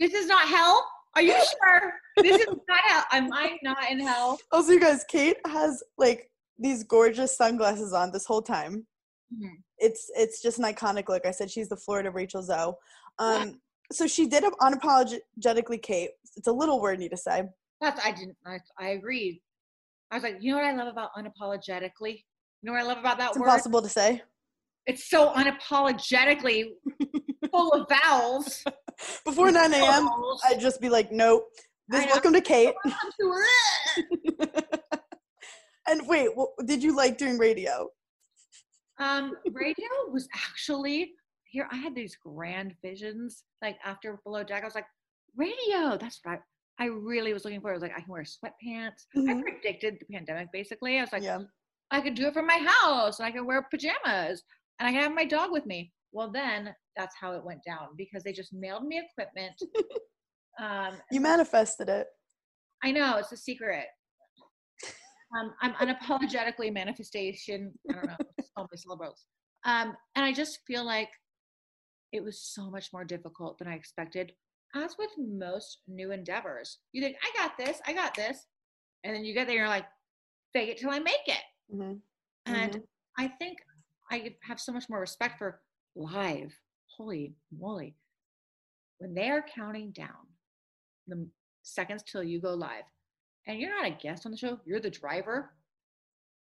[0.00, 0.84] This is not hell.
[1.14, 1.92] Are you sure?
[2.16, 3.04] This is not hell.
[3.12, 4.36] Am I not in hell?
[4.50, 8.84] Also, you guys, Kate has like these gorgeous sunglasses on this whole time.
[9.32, 9.52] Mhm.
[9.78, 11.24] It's it's just an iconic look.
[11.24, 12.74] I said she's the Florida Rachel Zoe.
[13.20, 13.60] Um,
[13.92, 16.10] so she did unapologetically, Kate.
[16.36, 17.44] It's a little wordy to say.
[17.80, 18.36] That's I didn't.
[18.44, 19.40] I, I agreed.
[20.12, 22.16] I was like, you know what I love about unapologetically.
[22.60, 23.46] You know what I love about that It's word?
[23.46, 24.20] impossible to say.
[24.86, 26.64] It's so unapologetically
[27.50, 28.62] full of vowels.
[29.24, 30.08] Before 9 a.m.,
[30.44, 31.44] I'd just be like, nope.
[31.88, 32.74] This welcome to Kate.
[32.84, 33.34] Welcome to
[34.38, 34.64] it.
[35.88, 37.88] and wait, wh- did you like doing radio?
[38.98, 41.12] Um, radio was actually
[41.46, 41.66] here.
[41.72, 43.44] I had these grand visions.
[43.62, 44.86] Like after Below Deck, I was like,
[45.36, 45.96] radio.
[45.96, 46.38] That's what I,
[46.78, 47.70] I really was looking for.
[47.70, 49.06] I was like, I can wear sweatpants.
[49.14, 49.42] I Mhm.
[49.42, 50.50] predicted the pandemic.
[50.52, 51.40] Basically, I was like, yeah.
[51.90, 54.42] I could do it from my house, and I can wear pajamas,
[54.78, 55.92] and I can have my dog with me.
[56.12, 59.54] Well, then that's how it went down because they just mailed me equipment.
[60.60, 62.08] um, You manifested it.
[62.82, 63.86] I know it's a secret.
[65.38, 67.72] Um, I'm unapologetically manifestation.
[67.88, 68.16] I don't know.
[68.38, 69.24] It's called my syllables.
[69.64, 71.08] Um, and I just feel like
[72.12, 74.32] it was so much more difficult than I expected.
[74.74, 78.46] As with most new endeavors, you think I got this, I got this,
[79.04, 79.86] and then you get there, and you're like,
[80.52, 81.42] fake it till I make it.
[81.70, 81.94] hmm
[82.46, 82.80] And
[83.18, 83.58] I think
[84.10, 85.60] I have so much more respect for
[85.94, 86.52] live.
[86.96, 87.96] Holy moly.
[88.98, 90.26] When they are counting down
[91.06, 91.26] the
[91.62, 92.84] seconds till you go live,
[93.46, 95.54] and you're not a guest on the show, you're the driver,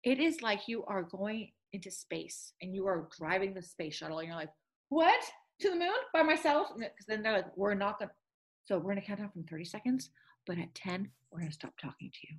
[0.03, 4.19] it is like you are going into space and you are driving the space shuttle,
[4.19, 4.53] and you're like,
[4.89, 5.23] what?
[5.61, 6.67] To the moon by myself?
[6.77, 8.09] Because then they're like, we're not to.
[8.65, 10.09] So we're to count down from 30 seconds,
[10.45, 12.37] but at 10, we're going to stop talking to you.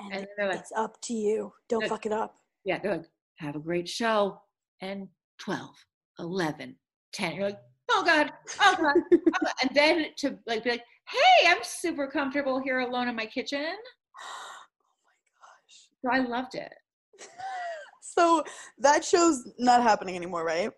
[0.00, 1.52] And, And they're like- it's up to you.
[1.68, 2.36] Don't Like- fuck it up.
[2.64, 3.06] Yeah, they're like,
[3.38, 4.40] have a great show.
[4.80, 5.70] And 12,
[6.18, 6.76] 11,
[7.12, 7.34] 10.
[7.34, 7.58] You're like,
[7.90, 8.94] oh God, oh God.
[9.02, 9.52] oh God.
[9.62, 13.66] And then to like be like, hey, I'm super comfortable here alone in my kitchen.
[16.06, 16.24] Oh my gosh.
[16.24, 16.72] So I loved it.
[18.02, 18.42] so
[18.78, 20.70] that show's not happening anymore, right?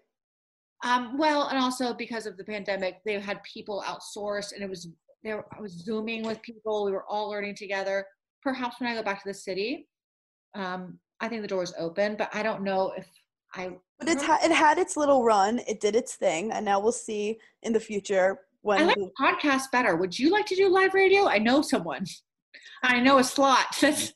[0.86, 4.88] Um, well, and also because of the pandemic, they had people outsourced, and it was
[5.24, 5.44] there.
[5.56, 6.84] I was zooming with people.
[6.84, 8.06] We were all learning together.
[8.40, 9.88] Perhaps when I go back to the city,
[10.54, 13.08] um, I think the door is open, but I don't know if
[13.54, 13.70] I.
[13.98, 15.58] But it's ha- it had its little run.
[15.66, 18.82] It did its thing, and now we'll see in the future when.
[18.82, 19.96] I like podcasts better.
[19.96, 21.26] Would you like to do live radio?
[21.26, 22.06] I know someone.
[22.84, 23.76] I know a slot.
[23.80, 24.12] That's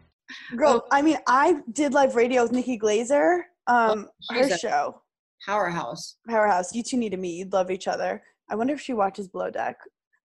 [0.55, 3.41] Girl, I mean, I did live radio with Nikki Glazer.
[3.67, 5.01] Um, her show,
[5.45, 6.17] powerhouse.
[6.27, 6.73] Powerhouse.
[6.73, 7.37] You two need to meet.
[7.37, 8.23] You'd love each other.
[8.49, 9.77] I wonder if she watches Below Deck.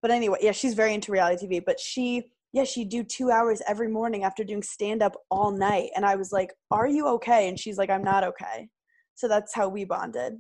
[0.03, 1.63] But anyway, yeah, she's very into reality TV.
[1.65, 5.91] But she, yeah, she'd do two hours every morning after doing stand up all night.
[5.95, 8.69] And I was like, "Are you okay?" And she's like, "I'm not okay."
[9.15, 10.35] So that's how we bonded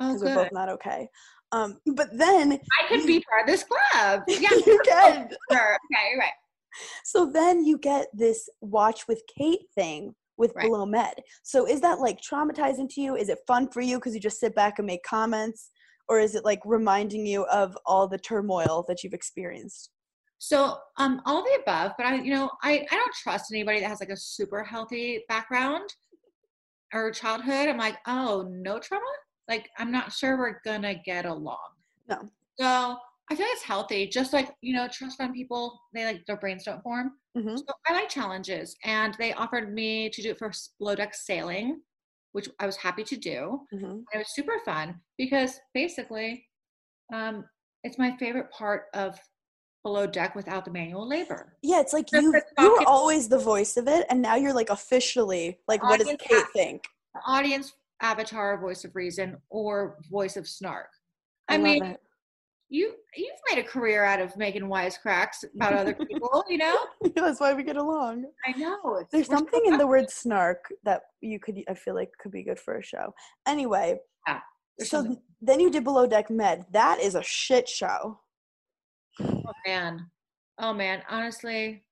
[0.00, 1.08] Oh, because we're both not okay.
[1.50, 4.22] Um, but then I could be part of this club.
[4.28, 5.28] Yeah, you can.
[5.52, 5.76] sure.
[5.92, 6.32] Okay, right.
[7.04, 10.66] So then you get this watch with Kate thing with Right.
[10.66, 11.14] Below Med.
[11.42, 13.16] So is that like traumatizing to you?
[13.16, 15.70] Is it fun for you because you just sit back and make comments?
[16.08, 19.90] Or is it like reminding you of all the turmoil that you've experienced?
[20.38, 23.88] So, um, all the above, but I, you know, I, I don't trust anybody that
[23.88, 25.88] has like a super healthy background
[26.92, 27.68] or childhood.
[27.68, 29.04] I'm like, oh, no trauma.
[29.48, 31.58] Like, I'm not sure we're gonna get along.
[32.08, 32.28] No.
[32.58, 32.96] So
[33.30, 34.06] I feel it's healthy.
[34.06, 37.12] Just like you know, trust fund people, they like their brains don't form.
[37.36, 41.14] hmm So I like challenges, and they offered me to do it for below deck
[41.14, 41.80] sailing,
[42.32, 43.60] which I was happy to do.
[43.70, 46.46] hmm It was super fun because basically,
[47.12, 47.44] um,
[47.84, 49.18] it's my favorite part of
[49.82, 51.56] below deck without the manual labor.
[51.62, 54.54] Yeah, it's like you like you were always the voice of it, and now you're
[54.54, 56.86] like officially like, what does Kate think?
[57.26, 60.88] Audience avatar, voice of reason, or voice of snark.
[61.48, 62.00] I, I, mean, it.
[62.72, 66.42] You you've made a career out of making wisecracks about other people.
[66.48, 66.76] You know,
[67.14, 68.24] that's why we get along.
[68.46, 69.04] I know.
[69.10, 72.58] There's something in the word snark that you could I feel like could be good
[72.58, 73.14] for a show.
[73.46, 74.00] Anyway,
[74.78, 76.64] There's so then you did Below Deck Med.
[76.72, 78.18] That is a shit show.
[79.20, 80.10] Oh man.
[80.58, 81.02] Oh man.
[81.10, 81.84] Honestly,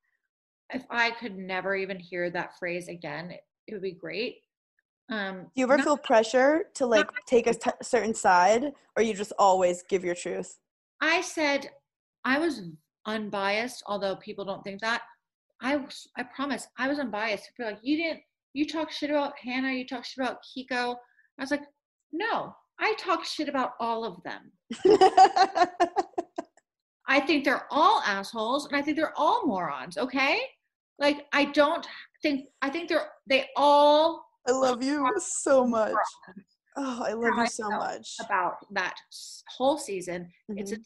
[0.73, 4.39] if I could never even hear that phrase again, it, it would be great.
[5.11, 9.03] Um, Do you ever not- feel pressure to like take a t- certain side, or
[9.03, 10.59] you just always give your truth?
[11.01, 11.71] I said
[12.25, 12.63] I was
[13.07, 15.03] unbiased, although people don't think that.
[15.63, 15.85] I
[16.17, 17.51] I promise I was unbiased.
[17.57, 18.21] People like, you didn't,
[18.55, 20.97] you talk shit about Hannah, you talk shit about Kiko.
[21.39, 21.65] I was like,
[22.13, 24.53] no, I talk shit about all of them.
[27.07, 30.41] I think they're all assholes and I think they're all morons, okay?
[30.99, 31.87] Like I don't
[32.23, 35.95] think I think they're they all I love you so much.
[36.77, 38.17] Oh, I love you so much.
[38.21, 38.95] about that
[39.57, 40.33] whole season.
[40.51, 40.85] It's a Mhm.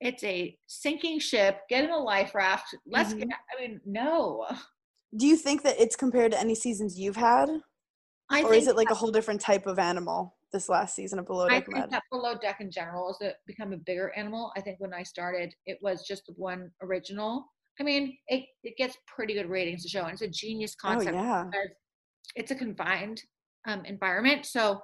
[0.00, 1.60] it's a sinking ship.
[1.68, 2.74] Get in a life raft.
[2.86, 3.28] Let's Mhm.
[3.28, 4.46] get I mean, no.
[5.16, 7.50] Do you think that it's compared to any seasons you've had,
[8.30, 11.26] I or is it like a whole different type of animal this last season of
[11.26, 11.90] Below Deck I think Med?
[11.90, 14.52] that below deck in general has become a bigger animal.
[14.56, 17.44] I think when I started, it was just the one original.
[17.78, 21.08] I mean, it, it gets pretty good ratings to show, and it's a genius concept.
[21.16, 21.26] Oh concept.
[21.26, 21.44] yeah.
[21.50, 21.70] because
[22.36, 23.22] it's a confined
[23.66, 24.46] um, environment.
[24.46, 24.80] So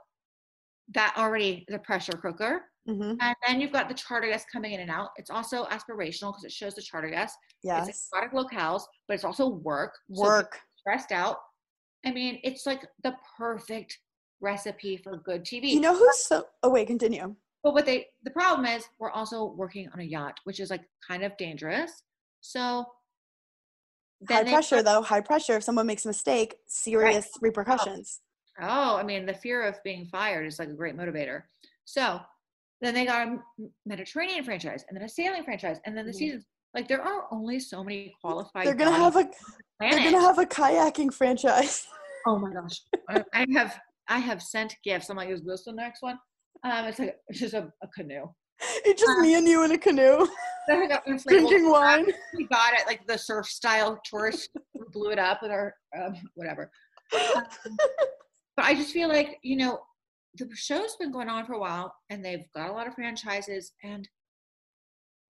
[0.95, 2.63] that already is a pressure cooker.
[2.87, 5.11] hmm And then you've got the charter guests coming in and out.
[5.17, 7.37] It's also aspirational because it shows the charter guests.
[7.63, 7.89] Yes.
[7.89, 9.95] It's exotic locales, but it's also work.
[10.15, 10.61] so Work.
[10.79, 11.39] stressed out.
[12.05, 13.99] I mean, it's like the perfect
[14.41, 15.71] recipe for good TV.
[15.71, 16.47] You know who's so?
[16.63, 17.35] Oh wait, continue.
[17.65, 20.83] but what they the problem is we're also working on a yacht, which is like
[21.07, 22.03] kind of dangerous.
[22.43, 22.85] So
[24.29, 25.03] High pressure though.
[25.03, 25.57] High pressure.
[25.57, 28.21] If someone makes a mistake, serious repercussions.
[28.61, 31.43] Oh, I mean, the fear of being fired is like a great motivator.
[31.85, 32.21] So
[32.81, 33.39] then they got a
[33.85, 36.17] Mediterranean franchise and then a sailing franchise and then the Mhm.
[36.17, 36.47] seasons.
[36.75, 38.67] Like there are only so many qualified.
[38.67, 39.25] They're gonna have a.
[39.25, 39.35] the
[39.81, 41.87] They're gonna have a kayaking franchise.
[42.29, 42.83] Oh my gosh.
[43.33, 45.11] I, have I have sent gifts.
[45.11, 46.19] I'm like, is this the next one?
[46.65, 48.25] Um, it's like it's just a, a canoe.
[48.85, 50.27] It's just Uh, me and you in a canoe
[50.67, 52.05] Then I got drinking wine.
[52.37, 54.51] We got it like the surf style tourist.
[54.93, 56.69] blew it up with our um, whatever.
[57.15, 57.45] Um,
[58.57, 59.81] but I just feel like you know
[60.37, 63.73] the show's been going on for a while, and they've got a lot of franchises,
[63.83, 64.09] and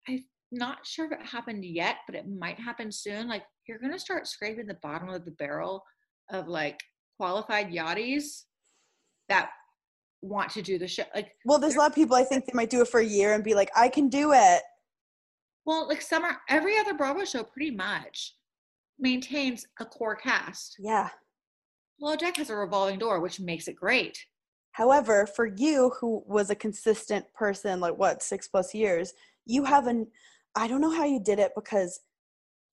[0.08, 3.28] I'm not sure if it happened yet, but it might happen soon.
[3.28, 5.82] Like you're gonna start scraping the bottom of the barrel
[6.30, 6.80] of like
[7.18, 8.42] qualified yachties
[9.28, 9.50] that
[10.22, 11.04] want to do the show.
[11.14, 13.04] Like, Well, there's a lot of people I think they might do it for a
[13.04, 14.62] year and be like, I can do it.
[15.64, 18.34] well, like summer, every other Bravo show pretty much
[18.98, 20.76] maintains a core cast.
[20.78, 21.10] Yeah.
[21.98, 24.18] Below Deck has a revolving door, which makes it great.
[24.72, 29.14] However, for you, who was a consistent person, like what, six plus years,
[29.46, 30.06] you have an,
[30.54, 32.00] I don't know how you did it because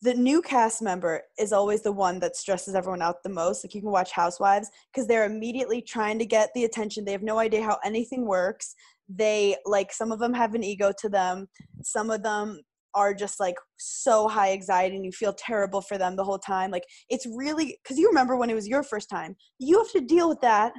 [0.02, 3.64] the new cast member is always the one that stresses everyone out the most.
[3.64, 7.06] Like you can watch Housewives because they're immediately trying to get the attention.
[7.06, 8.76] They have no idea how anything works.
[9.08, 11.48] They, like, some of them have an ego to them,
[11.84, 12.60] some of them
[12.96, 16.72] are just like so high anxiety and you feel terrible for them the whole time.
[16.72, 20.02] Like, it's really, because you remember when it was your first time, you have to
[20.02, 20.74] deal with that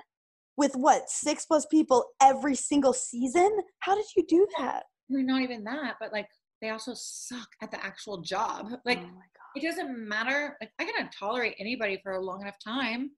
[0.57, 3.51] with what six plus people every single season
[3.81, 6.29] how did you do that not even that, but like
[6.61, 8.69] they also suck at the actual job.
[8.85, 9.21] Like, oh
[9.57, 10.57] it doesn't matter.
[10.61, 13.11] Like, I can tolerate anybody for a long enough time.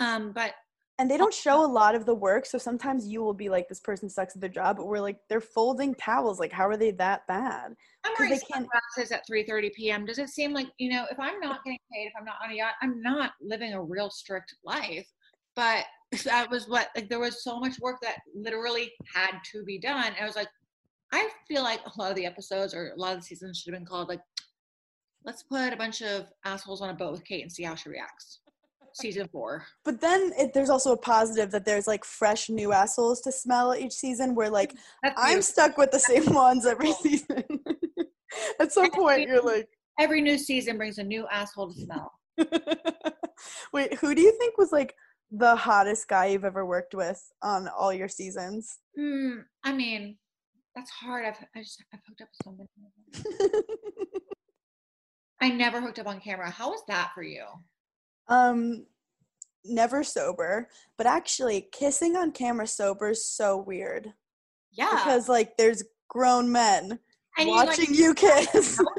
[0.00, 0.52] Um, but
[0.98, 3.68] and they don't show a lot of the work so sometimes you will be like
[3.68, 6.76] this person sucks at their job but we're like they're folding towels like how are
[6.76, 10.06] they that bad I'm 'Cause wearing they can't- sunglasses at 3:30 p.m.
[10.06, 12.50] Does it seem like you know if I'm not getting paid, if I'm not on
[12.50, 15.06] a yacht, I'm not living a real strict life.
[15.56, 15.84] But
[16.24, 20.12] that was what like there was so much work that literally had to be done.
[20.20, 20.48] I was like,
[21.12, 23.72] I feel like a lot of the episodes or a lot of the seasons should
[23.74, 24.20] have been called like,
[25.24, 27.88] let's put a bunch of assholes on a boat with Kate and see how she
[27.88, 28.40] reacts.
[28.98, 29.62] Season four.
[29.84, 33.74] but then it, there's also a positive that there's like fresh new assholes to smell
[33.74, 35.42] each season where like That's i'm beautiful.
[35.42, 37.44] stuck with the same ones every season
[38.60, 39.68] at some point you're like
[40.00, 42.12] every new season brings a new asshole to smell.
[43.72, 44.94] wait who do you think was like
[45.30, 49.40] the hottest guy you've ever worked with on all your seasons Hmm.
[49.62, 50.16] I mean,
[50.74, 51.26] that's hard.
[51.26, 53.52] I've I just I've hooked up with so many.
[55.42, 56.50] I never hooked up on camera.
[56.50, 57.44] How was that for you?
[58.28, 58.86] Um,
[59.64, 64.12] never sober, but actually, kissing on camera sober is so weird
[64.72, 64.90] Yeah.
[64.90, 66.98] because like there's grown men
[67.38, 68.80] and you, like, watching you kiss.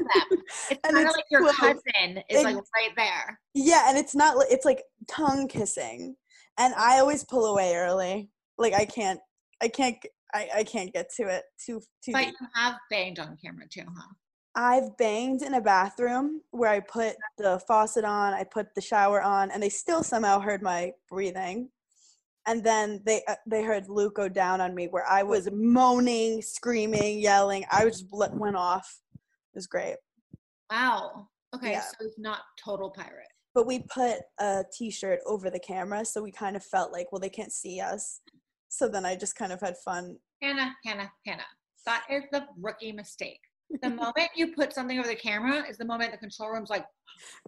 [0.69, 1.55] It's And kind of it's like your close.
[1.57, 3.39] cousin is like right there.
[3.53, 6.15] yeah, and it's not like it's like tongue kissing,
[6.57, 8.29] and I always pull away early.
[8.57, 9.19] Like I can't,
[9.61, 9.97] I can't,
[10.33, 12.35] I, I can't get to it too too But deep.
[12.39, 14.13] you have banged on camera too, huh?
[14.57, 19.21] I've banged in a bathroom where I put the faucet on, I put the shower
[19.21, 21.69] on, and they still somehow heard my breathing.
[22.47, 26.41] And then they uh, they heard Luke go down on me where I was moaning,
[26.41, 27.65] screaming, yelling.
[27.71, 28.99] I was just went off.
[29.13, 29.97] It was great.
[30.71, 31.27] Wow.
[31.55, 31.81] Okay, Yeah.
[31.81, 33.27] so it's not total pirate.
[33.53, 37.19] But we put a t-shirt over the camera, so we kind of felt like, well,
[37.19, 38.21] they can't see us.
[38.69, 40.17] So then I just kind of had fun.
[40.41, 41.45] Hannah, Hannah, Hannah.
[41.85, 43.39] That is the rookie mistake.
[43.81, 46.85] The moment you put something over the camera is the moment the control room's like,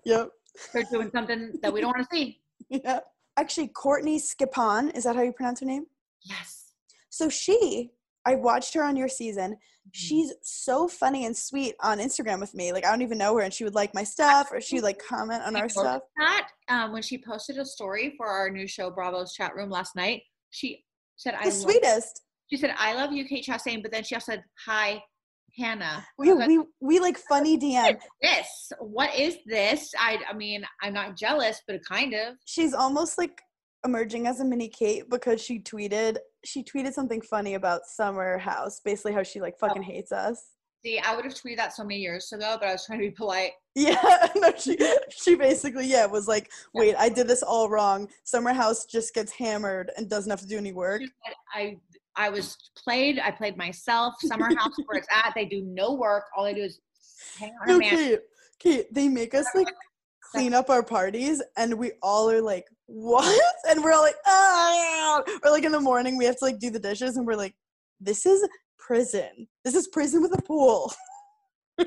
[0.05, 0.29] Yep.
[0.73, 2.39] they're doing something that we don't want to see.
[2.69, 2.99] Yeah.
[3.37, 5.85] Actually, Courtney Skippon, is that how you pronounce her name?
[6.23, 6.73] Yes.
[7.09, 7.91] So she,
[8.25, 9.51] I watched her on your season.
[9.53, 9.89] Mm-hmm.
[9.93, 12.73] She's so funny and sweet on Instagram with me.
[12.73, 14.83] Like I don't even know her, and she would like my stuff, or she would
[14.83, 16.01] like comment on She our stuff.
[16.17, 19.95] That um, when she posted a story for our new show Bravo's chat room last
[19.95, 20.83] night, she
[21.15, 22.21] said, "I The sweetest.
[22.51, 25.01] she said I love you, Kate Chastain," but then she also said, "Hi,
[25.57, 27.99] Hannah." We like, we we like funny DM.
[28.21, 28.71] this?
[28.79, 29.93] What is this?
[29.99, 32.35] I I mean, I'm not jealous, but kind of.
[32.45, 33.41] She's almost like
[33.85, 38.81] emerging as a mini Kate because she tweeted she tweeted something funny about Summer House,
[38.83, 39.67] basically how she like Oh.
[39.67, 40.43] fucking hates us.
[40.85, 43.05] See, I would have tweeted that so many years ago, but I was trying to
[43.05, 43.51] be polite.
[43.75, 44.77] Yeah, no, she
[45.11, 48.07] she basically yeah was like, wait, I did this all wrong.
[48.23, 51.01] Summer House just gets hammered and doesn't have to do any work.
[51.01, 51.77] Said, I
[52.19, 53.17] I was played.
[53.17, 54.15] I played myself.
[54.19, 55.31] Summer house where it's at.
[55.35, 56.25] They do no work.
[56.35, 56.81] All they do is
[57.39, 57.89] hang on No, man.
[57.89, 58.19] Kate,
[58.59, 59.73] Kate, they make us like
[60.33, 63.41] clean up our parties, and we all are like, what?
[63.69, 65.23] And we're all like, ah.
[65.45, 67.55] Or like in the morning, we have to like do the dishes, and we're like,
[68.01, 68.45] this is
[68.77, 69.47] prison.
[69.63, 70.91] This is prison with a pool.
[71.79, 71.85] I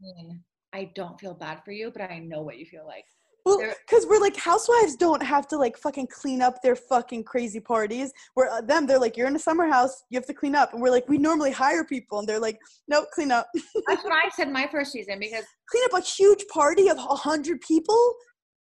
[0.00, 3.04] mean, I don't feel bad for you, but I know what you feel like.
[3.44, 7.58] Well, because we're like housewives don't have to like fucking clean up their fucking crazy
[7.58, 8.12] parties.
[8.34, 10.72] Where uh, them, they're like, you're in a summer house, you have to clean up,
[10.72, 13.48] and we're like, we normally hire people, and they're like, nope, clean up,
[13.88, 17.00] That's what I said my first season because clean up a huge party of a
[17.00, 18.14] hundred people.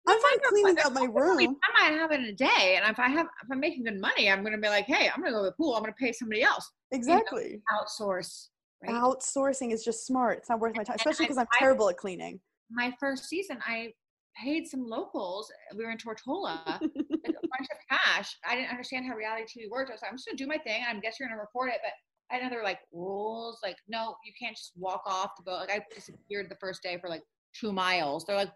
[0.07, 1.57] I'm fine cleaning up my room.
[1.79, 4.31] I have it in a day, and if I have if I'm making good money,
[4.31, 5.75] I'm gonna be like, hey, I'm gonna go to the pool.
[5.75, 6.71] I'm gonna pay somebody else.
[6.91, 7.61] Exactly.
[7.71, 8.47] Outsource.
[8.83, 8.95] Right.
[8.95, 10.39] Outsourcing is just smart.
[10.39, 12.39] It's not worth my time, especially because I'm I- terrible at cleaning.
[12.71, 13.91] My first season, I
[14.35, 15.51] paid some locals.
[15.75, 18.35] We were in Tortola, a bunch of cash.
[18.45, 19.89] I didn't understand how reality TV worked.
[19.89, 20.83] I was like, I'm just gonna do my thing.
[20.87, 21.91] I'm guess you're gonna record it, but
[22.35, 23.59] I know there were like rules.
[23.63, 25.59] Like, no, you can't just walk off the boat.
[25.59, 27.23] Like, I disappeared the first day for like
[27.53, 28.25] two miles.
[28.25, 28.51] They're like,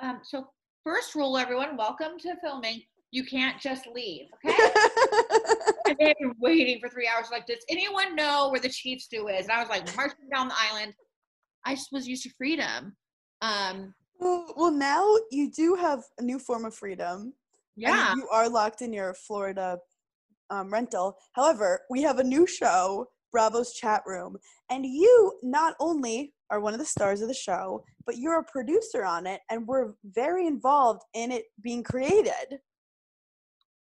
[0.00, 0.48] um, so
[0.84, 2.82] first rule, everyone, welcome to filming.
[3.12, 4.56] You can't just leave, okay?
[5.88, 7.28] and they had been waiting for three hours.
[7.30, 9.44] Like, does anyone know where the chief stew is?
[9.44, 10.92] And I was like marching down the island.
[11.64, 12.96] I just was used to freedom.
[13.40, 17.20] Um, well, well, now you do have a new form of freedom.
[17.20, 17.32] and
[17.76, 18.14] yeah.
[18.14, 19.78] you are locked in your Florida
[20.50, 21.18] um, rental.
[21.32, 24.36] However, we have a new show, Bravo's Chat Room,
[24.70, 28.44] and you not only are one of the stars of the show, but you're a
[28.44, 32.60] producer on it, and we're very involved in it being created.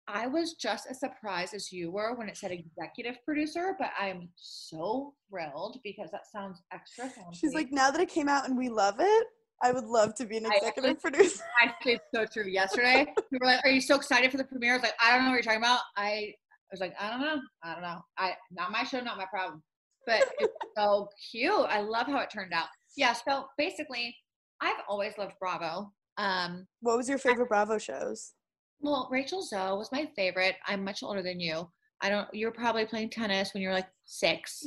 [0.08, 4.28] I was just as surprised as you were when it said executive producer, but I'm
[4.36, 7.38] so thrilled because that sounds extra fancy.
[7.40, 9.26] She's like, now that it came out and we love it,
[9.62, 11.42] I would love to be an I executive producer.
[11.62, 12.50] actually it's so true.
[12.50, 15.14] Yesterday, we were like, "Are you so excited for the premiere?" I was like, "I
[15.14, 16.34] don't know what you're talking about." I, I
[16.70, 17.40] was like, "I don't know.
[17.62, 18.00] I don't know.
[18.18, 19.62] I not my show, not my problem."
[20.06, 21.52] But it's so cute.
[21.52, 22.66] I love how it turned out.
[22.96, 23.12] Yeah.
[23.14, 24.14] So basically,
[24.60, 25.92] I've always loved Bravo.
[26.18, 28.32] Um, What was your favorite Bravo shows?
[28.80, 30.56] well, Rachel Zoe was my favorite.
[30.66, 31.66] I'm much older than you.
[32.02, 32.28] I don't.
[32.34, 34.62] You were probably playing tennis when you were like six.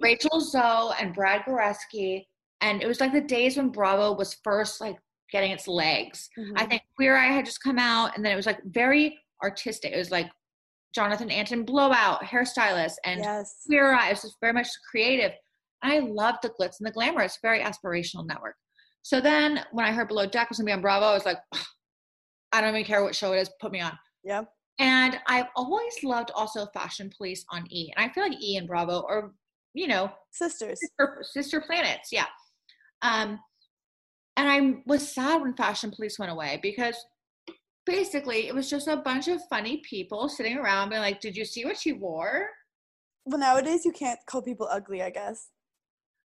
[0.00, 2.26] Rachel Zoe and Brad Goreski,
[2.60, 4.96] and it was like the days when Bravo was first like
[5.32, 6.28] getting its legs.
[6.56, 6.68] I Mhm.
[6.68, 9.92] think Queer Eye had just come out, and then it was like very artistic.
[9.92, 10.30] It was like
[10.94, 13.62] Jonathan Antin Blowout, hairstylist, and yes.
[13.66, 14.08] Queer Eye.
[14.08, 15.32] It was just very much creative.
[15.82, 17.22] I loved the glitz and the glamour.
[17.22, 18.56] It's a very aspirational network.
[19.02, 21.38] So then when I heard Below Deck was gonna be on Bravo, I was like,
[22.52, 23.96] I don't even care what show it is, put me on.
[24.24, 24.44] Yeah.
[24.78, 27.92] And I've always loved also Fashion Police on E.
[27.96, 29.32] And I feel like E and Bravo are,
[29.74, 30.80] you know, Sisters.
[30.80, 32.10] sister, sister planets.
[32.12, 32.26] Yeah.
[33.02, 33.38] Um,
[34.36, 36.96] and I was sad when Fashion Police went away because
[37.86, 41.44] basically it was just a bunch of funny people sitting around being like, Did you
[41.44, 42.48] see what she wore?
[43.24, 45.48] Well, nowadays you can't call people ugly, I guess.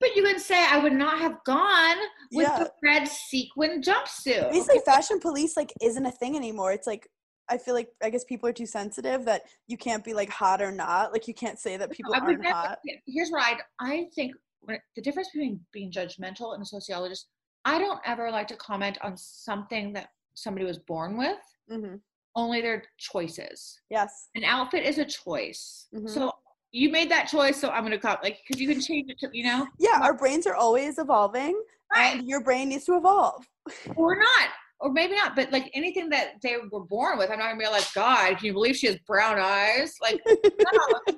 [0.00, 1.96] But you can say I would not have gone
[2.32, 2.58] with Yeah.
[2.60, 4.50] the red sequin jumpsuit.
[4.50, 6.72] Basically, fashion police like isn't a thing anymore.
[6.72, 7.06] It's like
[7.50, 10.62] I feel like I guess people are too sensitive that you can't be like hot
[10.62, 11.12] or not.
[11.12, 12.78] Like you can't say that people aren't never- hot.
[13.06, 14.32] Here's what I I think
[14.66, 17.28] the difference between being judgmental and a sociologist.
[17.64, 21.38] I don't ever like to comment on something that somebody was born with.
[21.68, 21.96] hmm
[22.36, 23.80] Only their choices.
[23.90, 24.28] Yes.
[24.34, 25.88] An outfit is a choice.
[25.94, 26.08] Mhm.
[26.08, 26.32] So
[26.72, 29.28] you made that choice, so I'm gonna cop like because you can change it to
[29.32, 31.60] you know Yeah, our brains are always evolving,
[31.92, 33.44] right and your brain needs to evolve.
[33.96, 34.48] or not
[34.80, 35.36] or maybe not.
[35.36, 38.36] But like anything that they were born with, I'm not gonna be like God.
[38.38, 39.94] Can you believe she has brown eyes?
[40.00, 41.14] Like no,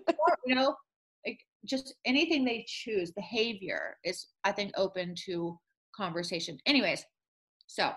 [0.47, 0.75] you know,
[1.65, 5.59] just anything they choose, behavior is, I think, open to
[5.95, 6.59] conversation.
[6.67, 7.05] Anyways,
[7.67, 7.93] so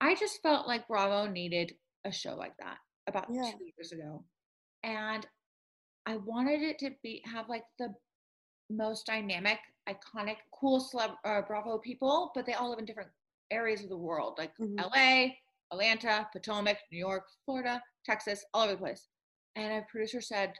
[0.00, 1.72] I just felt like Bravo needed
[2.04, 3.50] a show like that about Yeah.
[3.52, 4.24] two years ago,
[4.82, 5.26] and
[6.06, 7.94] I wanted it to be have like the
[8.70, 9.58] most dynamic,
[9.88, 13.10] iconic, cool celeb uh, Bravo people, but they all live in different
[13.50, 14.80] areas of the world, like Mhm.
[14.80, 15.36] LA,
[15.70, 19.08] Atlanta, Potomac, New York, Florida, Texas, all over the place.
[19.56, 20.54] And a producer said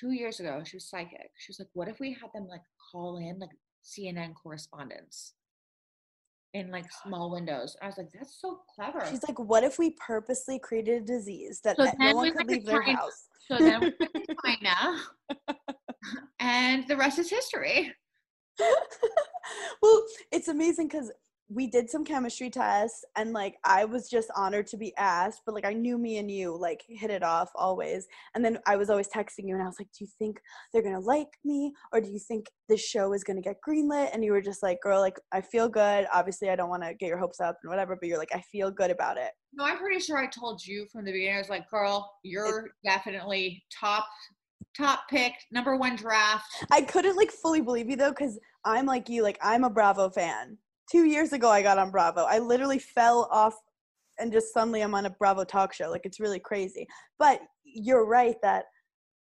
[0.00, 1.30] two years ago, she was psychic.
[1.38, 3.50] She was like, "What if we had them like call in like
[3.84, 5.34] CNN correspondents
[6.52, 9.90] in like small windows?" I was like, "That's so clever." She's like, what if we
[9.90, 12.98] purposely created a disease that So no one could leave their China.
[12.98, 13.28] house?
[13.46, 15.00] so then we went to China,
[16.40, 17.92] and the rest is history.
[19.82, 21.10] well, it's amazing because
[21.54, 25.54] we did some chemistry tests and like I was just honored to be asked, but
[25.54, 28.08] like I knew me and you like hit it off always.
[28.34, 30.40] And then I was always texting you and I was like, Do you think
[30.72, 31.72] they're gonna like me?
[31.92, 34.10] Or do you think this show is gonna get greenlit?
[34.12, 36.06] And you were just like, Girl, like I feel good.
[36.12, 38.72] Obviously I don't wanna get your hopes up and whatever, but you're like, I feel
[38.72, 39.30] good about it.
[39.52, 41.36] No, I'm pretty sure I told you from the beginning.
[41.36, 44.04] I was like, "Girl, you're definitely top,
[44.76, 49.08] top pick, number one draft." I couldn't like fully believe you though, because I'm like
[49.08, 50.58] you, like I'm a Bravo fan.
[50.90, 52.24] Two years ago, I got on Bravo.
[52.24, 53.54] I literally fell off,
[54.18, 55.90] and just suddenly I'm on a Bravo talk show.
[55.90, 56.86] Like it's really crazy.
[57.18, 58.64] But you're right that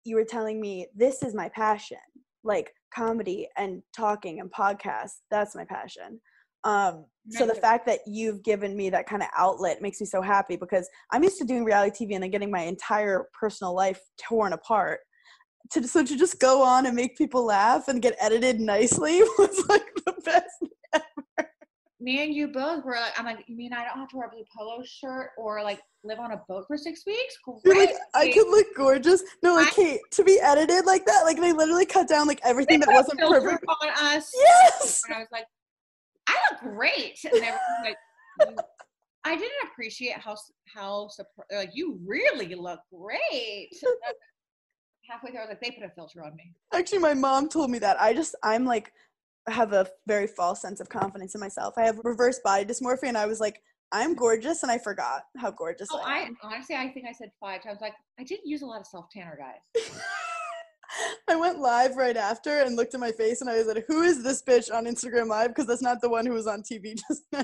[0.04, 1.98] you were telling me this is my passion,
[2.42, 5.20] like comedy and talking and podcasts.
[5.30, 6.20] That's my passion.
[6.64, 10.22] Um, so the fact that you've given me that kind of outlet makes me so
[10.22, 14.00] happy because I'm used to doing reality TV and then getting my entire personal life
[14.28, 15.00] torn apart
[15.70, 19.64] to so to just go on and make people laugh and get edited nicely was
[19.68, 21.04] like the best.
[22.02, 24.26] Me and you both were like, "I'm like, you mean I don't have to wear
[24.26, 27.36] a blue polo shirt or like live on a boat for six weeks?
[27.64, 29.22] Great." like, I could look gorgeous.
[29.42, 32.40] No, like I- Kate, to be edited like that, like they literally cut down like
[32.44, 33.64] everything that wasn't perfect.
[33.68, 34.32] on us.
[34.36, 35.02] Yes.
[35.06, 35.46] And I was like,
[36.26, 37.18] I look great.
[37.24, 37.94] And everyone was
[38.48, 38.66] like,
[39.24, 40.36] I didn't appreciate how
[40.66, 41.08] how
[41.54, 43.70] like you really look great.
[45.08, 46.52] Halfway through, I was like, they put a filter on me.
[46.72, 48.00] Actually, my mom told me that.
[48.00, 48.92] I just, I'm like,
[49.48, 51.74] have a very false sense of confidence in myself.
[51.76, 55.50] I have reverse body dysmorphia, and I was like, I'm gorgeous, and I forgot how
[55.50, 57.78] gorgeous Oh, I I honestly, I think I said five times.
[57.80, 59.92] Like, I did use a lot of self tanner, guys.
[61.28, 64.02] I went live right after and looked at my face, and I was like, "Who
[64.02, 66.94] is this bitch on Instagram Live?" Because that's not the one who was on TV
[67.08, 67.42] just now.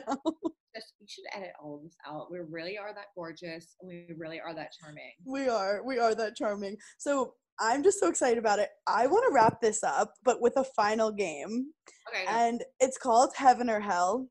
[0.76, 2.30] Just, you should edit all of this out.
[2.30, 3.74] We really are that gorgeous.
[3.80, 5.12] and We really are that charming.
[5.24, 6.76] we are, we are that charming.
[6.98, 8.68] So I'm just so excited about it.
[8.86, 11.72] I want to wrap this up, but with a final game,
[12.08, 12.24] Okay.
[12.28, 14.28] and it's called Heaven or Hell.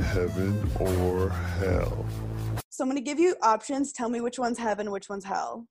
[0.00, 2.06] Heaven or hell?
[2.70, 3.92] So I'm going to give you options.
[3.92, 5.66] Tell me which one's heaven, which one's hell.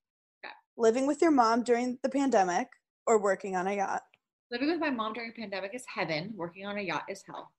[0.45, 0.53] Okay.
[0.77, 2.67] Living with your mom during the pandemic
[3.07, 4.03] or working on a yacht.
[4.51, 6.31] Living with my mom during a pandemic is heaven.
[6.35, 7.51] Working on a yacht is hell.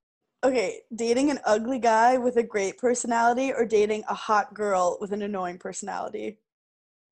[0.45, 5.13] Okay, dating an ugly guy with a great personality or dating a hot girl with
[5.13, 6.39] an annoying personality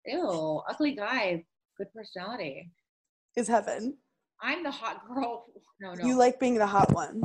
[0.07, 1.45] Ew, ugly guy,
[1.79, 2.71] good personality.
[3.37, 3.97] is heaven.
[4.43, 5.47] I'm the hot girl.
[5.81, 6.05] No, no.
[6.07, 7.23] You like being the hot one.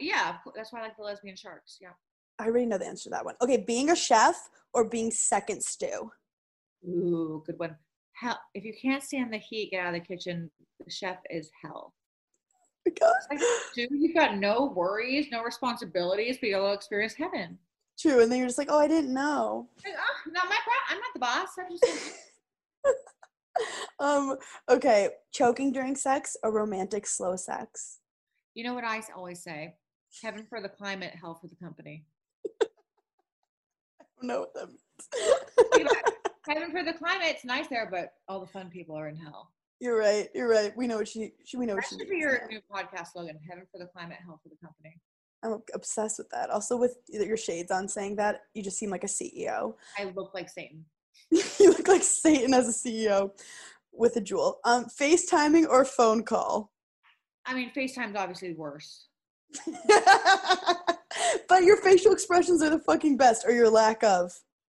[0.00, 1.78] yeah, that's why I like the lesbian sharks.
[1.80, 1.90] Yeah.
[2.38, 3.34] I already know the answer to that one.
[3.42, 6.12] Okay, being a chef or being second stew.
[6.86, 7.76] Ooh, good one.
[8.12, 10.50] Hell, if you can't stand the heat, get out of the kitchen.
[10.84, 11.94] The chef is hell.
[12.84, 13.40] Because Like,
[13.74, 17.58] dude, you've got no worries, no responsibilities, but you'll experience heaven.
[17.98, 19.68] True, and then you're just like, oh, I didn't know.
[19.84, 21.48] Like, oh, not my pro- I'm not the boss.
[21.58, 22.14] I'm just.
[23.98, 24.36] Um,
[24.68, 27.98] okay, choking during sex or romantic slow sex.
[28.54, 29.74] you know what I always say?
[30.22, 32.04] Heaven for the climate, hell for the company.
[32.62, 32.66] I
[34.20, 35.90] don't know what that means.
[36.48, 39.50] Heaven for the climate, it's nice there, but all the fun people are in hell.
[39.80, 40.28] you're right.
[40.36, 40.72] You're right.
[40.76, 41.32] We know what she.
[41.44, 43.86] she we know That what she should be your new podcast slogan: Heaven for the
[43.86, 45.00] climate, hell for the company.
[45.42, 46.50] I'm obsessed with that.
[46.50, 49.74] Also, with your shades on saying that, you just seem like a CEO.
[49.96, 50.84] I look like Satan.
[51.30, 53.30] you look like Satan as a CEO
[53.92, 54.60] with a jewel.
[54.64, 56.72] Um, FaceTiming or phone call.
[57.46, 59.06] I mean, FaceTime's obviously worse.
[61.48, 64.32] but your facial expressions are the fucking best, or your lack of.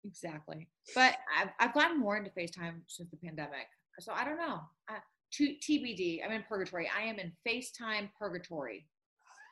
[0.04, 0.68] Exactly.
[0.94, 3.66] But I've, I've gotten more into FaceTime since the pandemic.
[3.98, 4.60] So I don't know.
[4.88, 4.98] Uh,
[5.32, 6.88] to TBD, I'm in purgatory.
[6.96, 8.86] I am in FaceTime purgatory.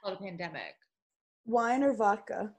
[0.02, 0.74] Called a pandemic.
[1.48, 2.52] Wine or vodka?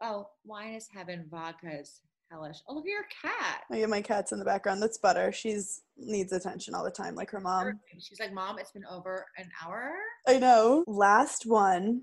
[0.00, 2.00] Oh, wine is heaven, vodka is
[2.30, 2.56] hellish.
[2.66, 3.64] Oh, look at your cat.
[3.70, 4.82] I get my cat's in the background.
[4.82, 5.30] That's Butter.
[5.30, 7.78] She's needs attention all the time, like her mom.
[7.98, 9.92] She's like, Mom, it's been over an hour.
[10.26, 10.84] I know.
[10.86, 12.00] Last one.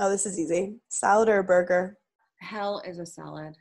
[0.00, 0.80] Oh, this is easy.
[0.88, 1.96] Salad or a burger?
[2.40, 3.54] Hell is a salad.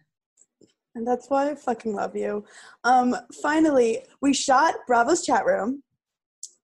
[0.95, 2.43] And that's why I fucking love you.
[2.83, 5.83] Um, finally, we shot Bravo's chat room,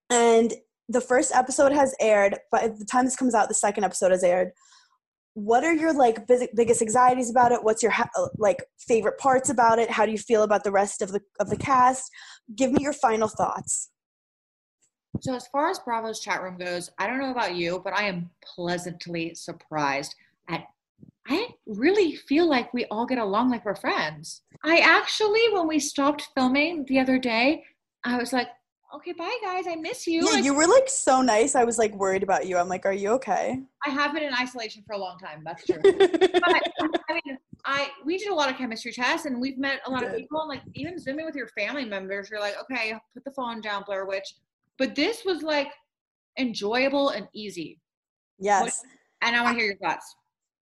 [0.09, 0.53] and
[0.89, 2.37] the first episode has aired.
[2.51, 4.51] By the time this comes out, the second episode has aired.
[5.33, 7.63] What are your like biggest anxieties about it?
[7.63, 7.93] What's your
[8.37, 9.91] like favorite parts about it?
[9.91, 12.09] How do you feel about the rest of the of the cast?
[12.55, 13.89] Give me your final thoughts.
[15.21, 18.03] So as far as Bravo's chat room goes, I don't know about you, but I
[18.03, 20.15] am pleasantly surprised
[20.49, 20.65] at
[21.27, 24.43] I really feel like we all get along like we're friends.
[24.63, 27.63] I actually when we stopped filming the other day,
[28.03, 28.47] I was like,
[28.95, 31.55] "Okay, bye guys, I miss you." Yeah, Like, you were like so nice.
[31.55, 32.57] I was like worried about you.
[32.57, 33.61] I'm like, are you okay?
[33.85, 35.43] I have been in isolation for a long time.
[35.45, 35.79] That's true.
[35.83, 36.61] but
[37.09, 40.03] I mean, I we did a lot of chemistry tests, and we've met a lot
[40.03, 40.39] of people.
[40.41, 43.83] And like even zooming with your family members, you're like, okay, put the phone down,
[43.85, 44.35] Blair Witch.
[44.77, 45.71] But this was like
[46.37, 47.79] enjoyable and easy.
[48.39, 48.83] yes.
[49.21, 50.15] And I want to hear your thoughts.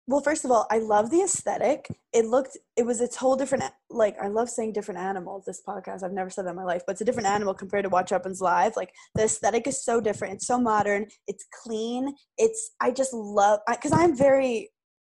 [0.10, 1.86] Well, first of all, I love the aesthetic.
[2.14, 6.02] It looked, it was its whole different, like, I love saying different animals, this podcast.
[6.02, 8.10] I've never said that in my life, but it's a different animal compared to Watch
[8.10, 8.76] What Happens Live.
[8.76, 10.34] Like, the aesthetic is so different.
[10.34, 11.06] It's so modern.
[11.28, 12.16] It's clean.
[12.40, 14.72] It's, I just love, because I'm very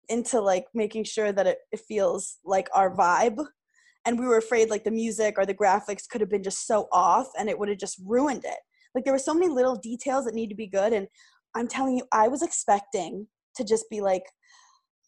[0.08, 3.44] into, like, making sure that it, it feels like our vibe.
[4.06, 6.88] And we were afraid, like, the music or the graphics could have been just so
[6.90, 8.60] off and it would have just ruined it.
[8.94, 10.94] Like, there were so many little details that need to be good.
[10.94, 11.06] And
[11.54, 13.26] I'm telling you, I was expecting
[13.56, 14.22] to just be like,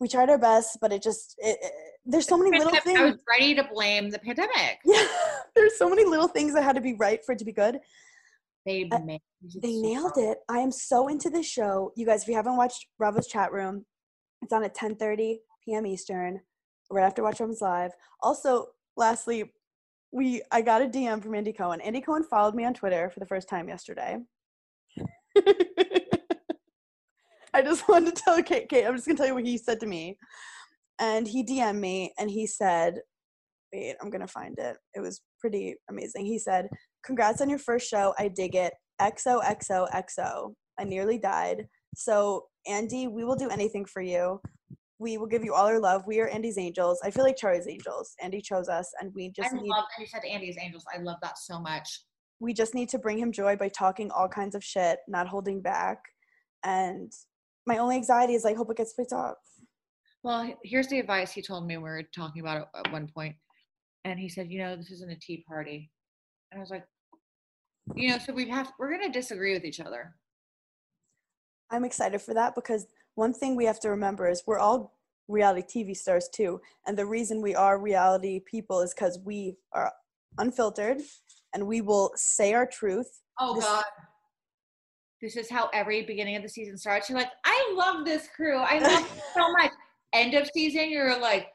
[0.01, 1.73] we tried our best, but it just it, it-
[2.11, 3.25] there's so many little Pandemic, I was things.
[3.29, 4.79] ready to blame the pandemic.
[4.85, 5.07] Yeah,
[5.55, 7.81] there's so many little things that had to be right for it to be good.
[8.65, 8.99] They Uh,
[9.63, 10.39] They nailed it.
[10.49, 12.23] I am so into this show, you guys.
[12.23, 13.85] If you haven't watched Bravo's chat room,
[14.43, 15.87] it's on at 10:30 p.m.
[15.87, 16.41] Eastern,
[16.91, 17.91] right after Watch What Happens Live.
[18.23, 19.53] Also, lastly,
[20.13, 21.81] we I got a DM from Andy Cohen.
[21.83, 24.17] Andy Cohen followed me on Twitter for the first time yesterday.
[27.59, 29.81] I just wanted to tell Kate, Kate, I'm just gonna tell you what he said
[29.81, 30.17] to me.
[31.01, 33.01] And he DM'd me and he said,
[33.73, 34.77] wait, I'm gonna find it.
[34.95, 36.25] It was pretty amazing.
[36.25, 36.69] He said,
[37.05, 38.15] Congrats on your first show.
[38.19, 38.75] I dig it.
[39.01, 40.53] XOXOXO.
[40.79, 41.67] I nearly died.
[41.95, 44.41] So, Andy, we will do anything for you.
[44.99, 46.03] We will give you all our love.
[46.07, 47.01] We are Andy's angels.
[47.05, 48.15] I feel like Charlie's angels.
[48.21, 50.85] Andy chose us, and we I just need love that you said Andy's Angels.
[50.93, 52.03] I love that so much.
[52.41, 55.61] we just need to bring him joy by talking all kinds of shit, not holding
[55.61, 55.99] back.
[56.65, 57.13] And
[57.69, 59.39] my only anxiety is I hope it gets picked up.
[60.23, 63.09] Well, here's the advice he told me we were talking about it at one.
[64.05, 65.91] And he said, you know, this isn't a tea party.
[66.51, 66.85] And I was like,
[67.95, 70.15] you know, so we have we're gonna disagree with each other.
[71.71, 74.95] I'm excited for that because one thing we have to remember is we're all
[75.29, 76.61] reality TV stars too.
[76.87, 79.93] And the reason we are reality people is because we are
[80.39, 81.03] unfiltered
[81.55, 83.21] and we will say our truth.
[83.39, 83.85] Oh This- God.
[85.21, 87.09] This is how every beginning of the season starts.
[87.09, 88.57] You're like, I love this crew.
[88.59, 89.73] I love so much.
[90.13, 91.49] End of season, you're like,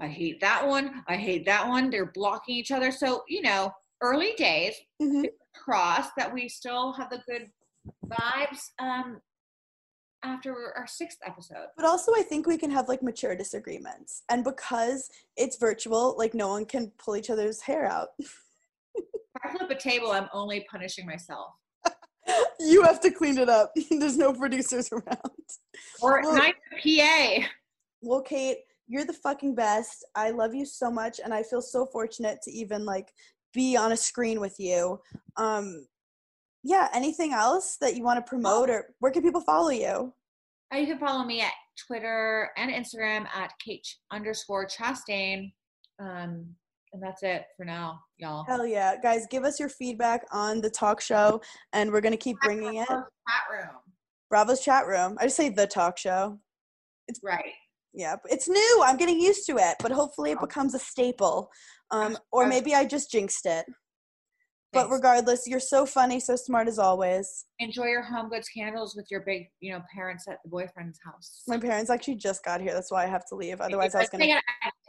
[0.00, 1.02] I hate that one.
[1.06, 1.90] I hate that one.
[1.90, 2.90] They're blocking each other.
[2.90, 5.26] So, you know, early days, Mhm.
[5.54, 7.50] cross that we still have the good
[8.06, 9.20] vibes um
[10.24, 11.66] after our sixth episode.
[11.76, 14.22] But also, I think we can have like mature disagreements.
[14.30, 18.08] And because it's virtual, like no one can pull each other's hair out.
[18.96, 21.54] If I flip a table, I'm only punishing myself.
[22.60, 23.72] you have to clean it up.
[23.90, 25.20] There's no producers around.
[26.00, 27.46] Or Well- nice PA.
[28.02, 30.04] Well, Kate, you're the fucking best.
[30.14, 33.10] I love you so much, and I feel so fortunate to even like
[33.54, 35.00] be on a screen with you.
[35.36, 35.86] Um,
[36.62, 36.88] yeah.
[36.94, 40.12] Anything else that you want to promote, or where can people follow you?
[40.72, 41.52] Uh, You can follow me at
[41.86, 45.52] Twitter and Instagram at Kate underscore Chastain.
[46.00, 46.54] Um,
[46.94, 48.44] and that's it for now, y'all.
[48.44, 49.26] Hell yeah, guys!
[49.30, 51.42] Give us your feedback on the talk show,
[51.72, 52.88] and we're gonna keep bringing it.
[52.88, 53.02] Chat
[53.52, 53.76] room.
[54.30, 55.18] Bravo's chat room.
[55.20, 56.38] I just say the talk show.
[57.08, 57.52] It's Right.
[57.92, 58.82] Yeah, it's new.
[58.84, 61.50] I'm getting used to it, but hopefully it becomes a staple.
[61.90, 63.66] Um, or maybe I just jinxed it.
[64.74, 67.46] But regardless, you're so funny, so smart as always.
[67.58, 71.42] Enjoy your home goods candles with your big, you know, parents at the boyfriend's house.
[71.46, 72.72] My parents actually just got here.
[72.72, 73.60] That's why I have to leave.
[73.60, 74.40] Otherwise, I was gonna can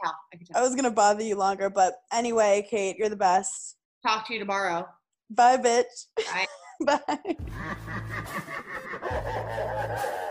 [0.02, 0.14] tell.
[0.54, 0.58] I.
[0.58, 1.70] I was gonna bother you longer.
[1.70, 3.76] But anyway, Kate, you're the best.
[4.04, 4.86] Talk to you tomorrow.
[5.30, 6.06] Bye, bitch.
[6.16, 6.46] Bye.
[7.08, 7.36] Bye.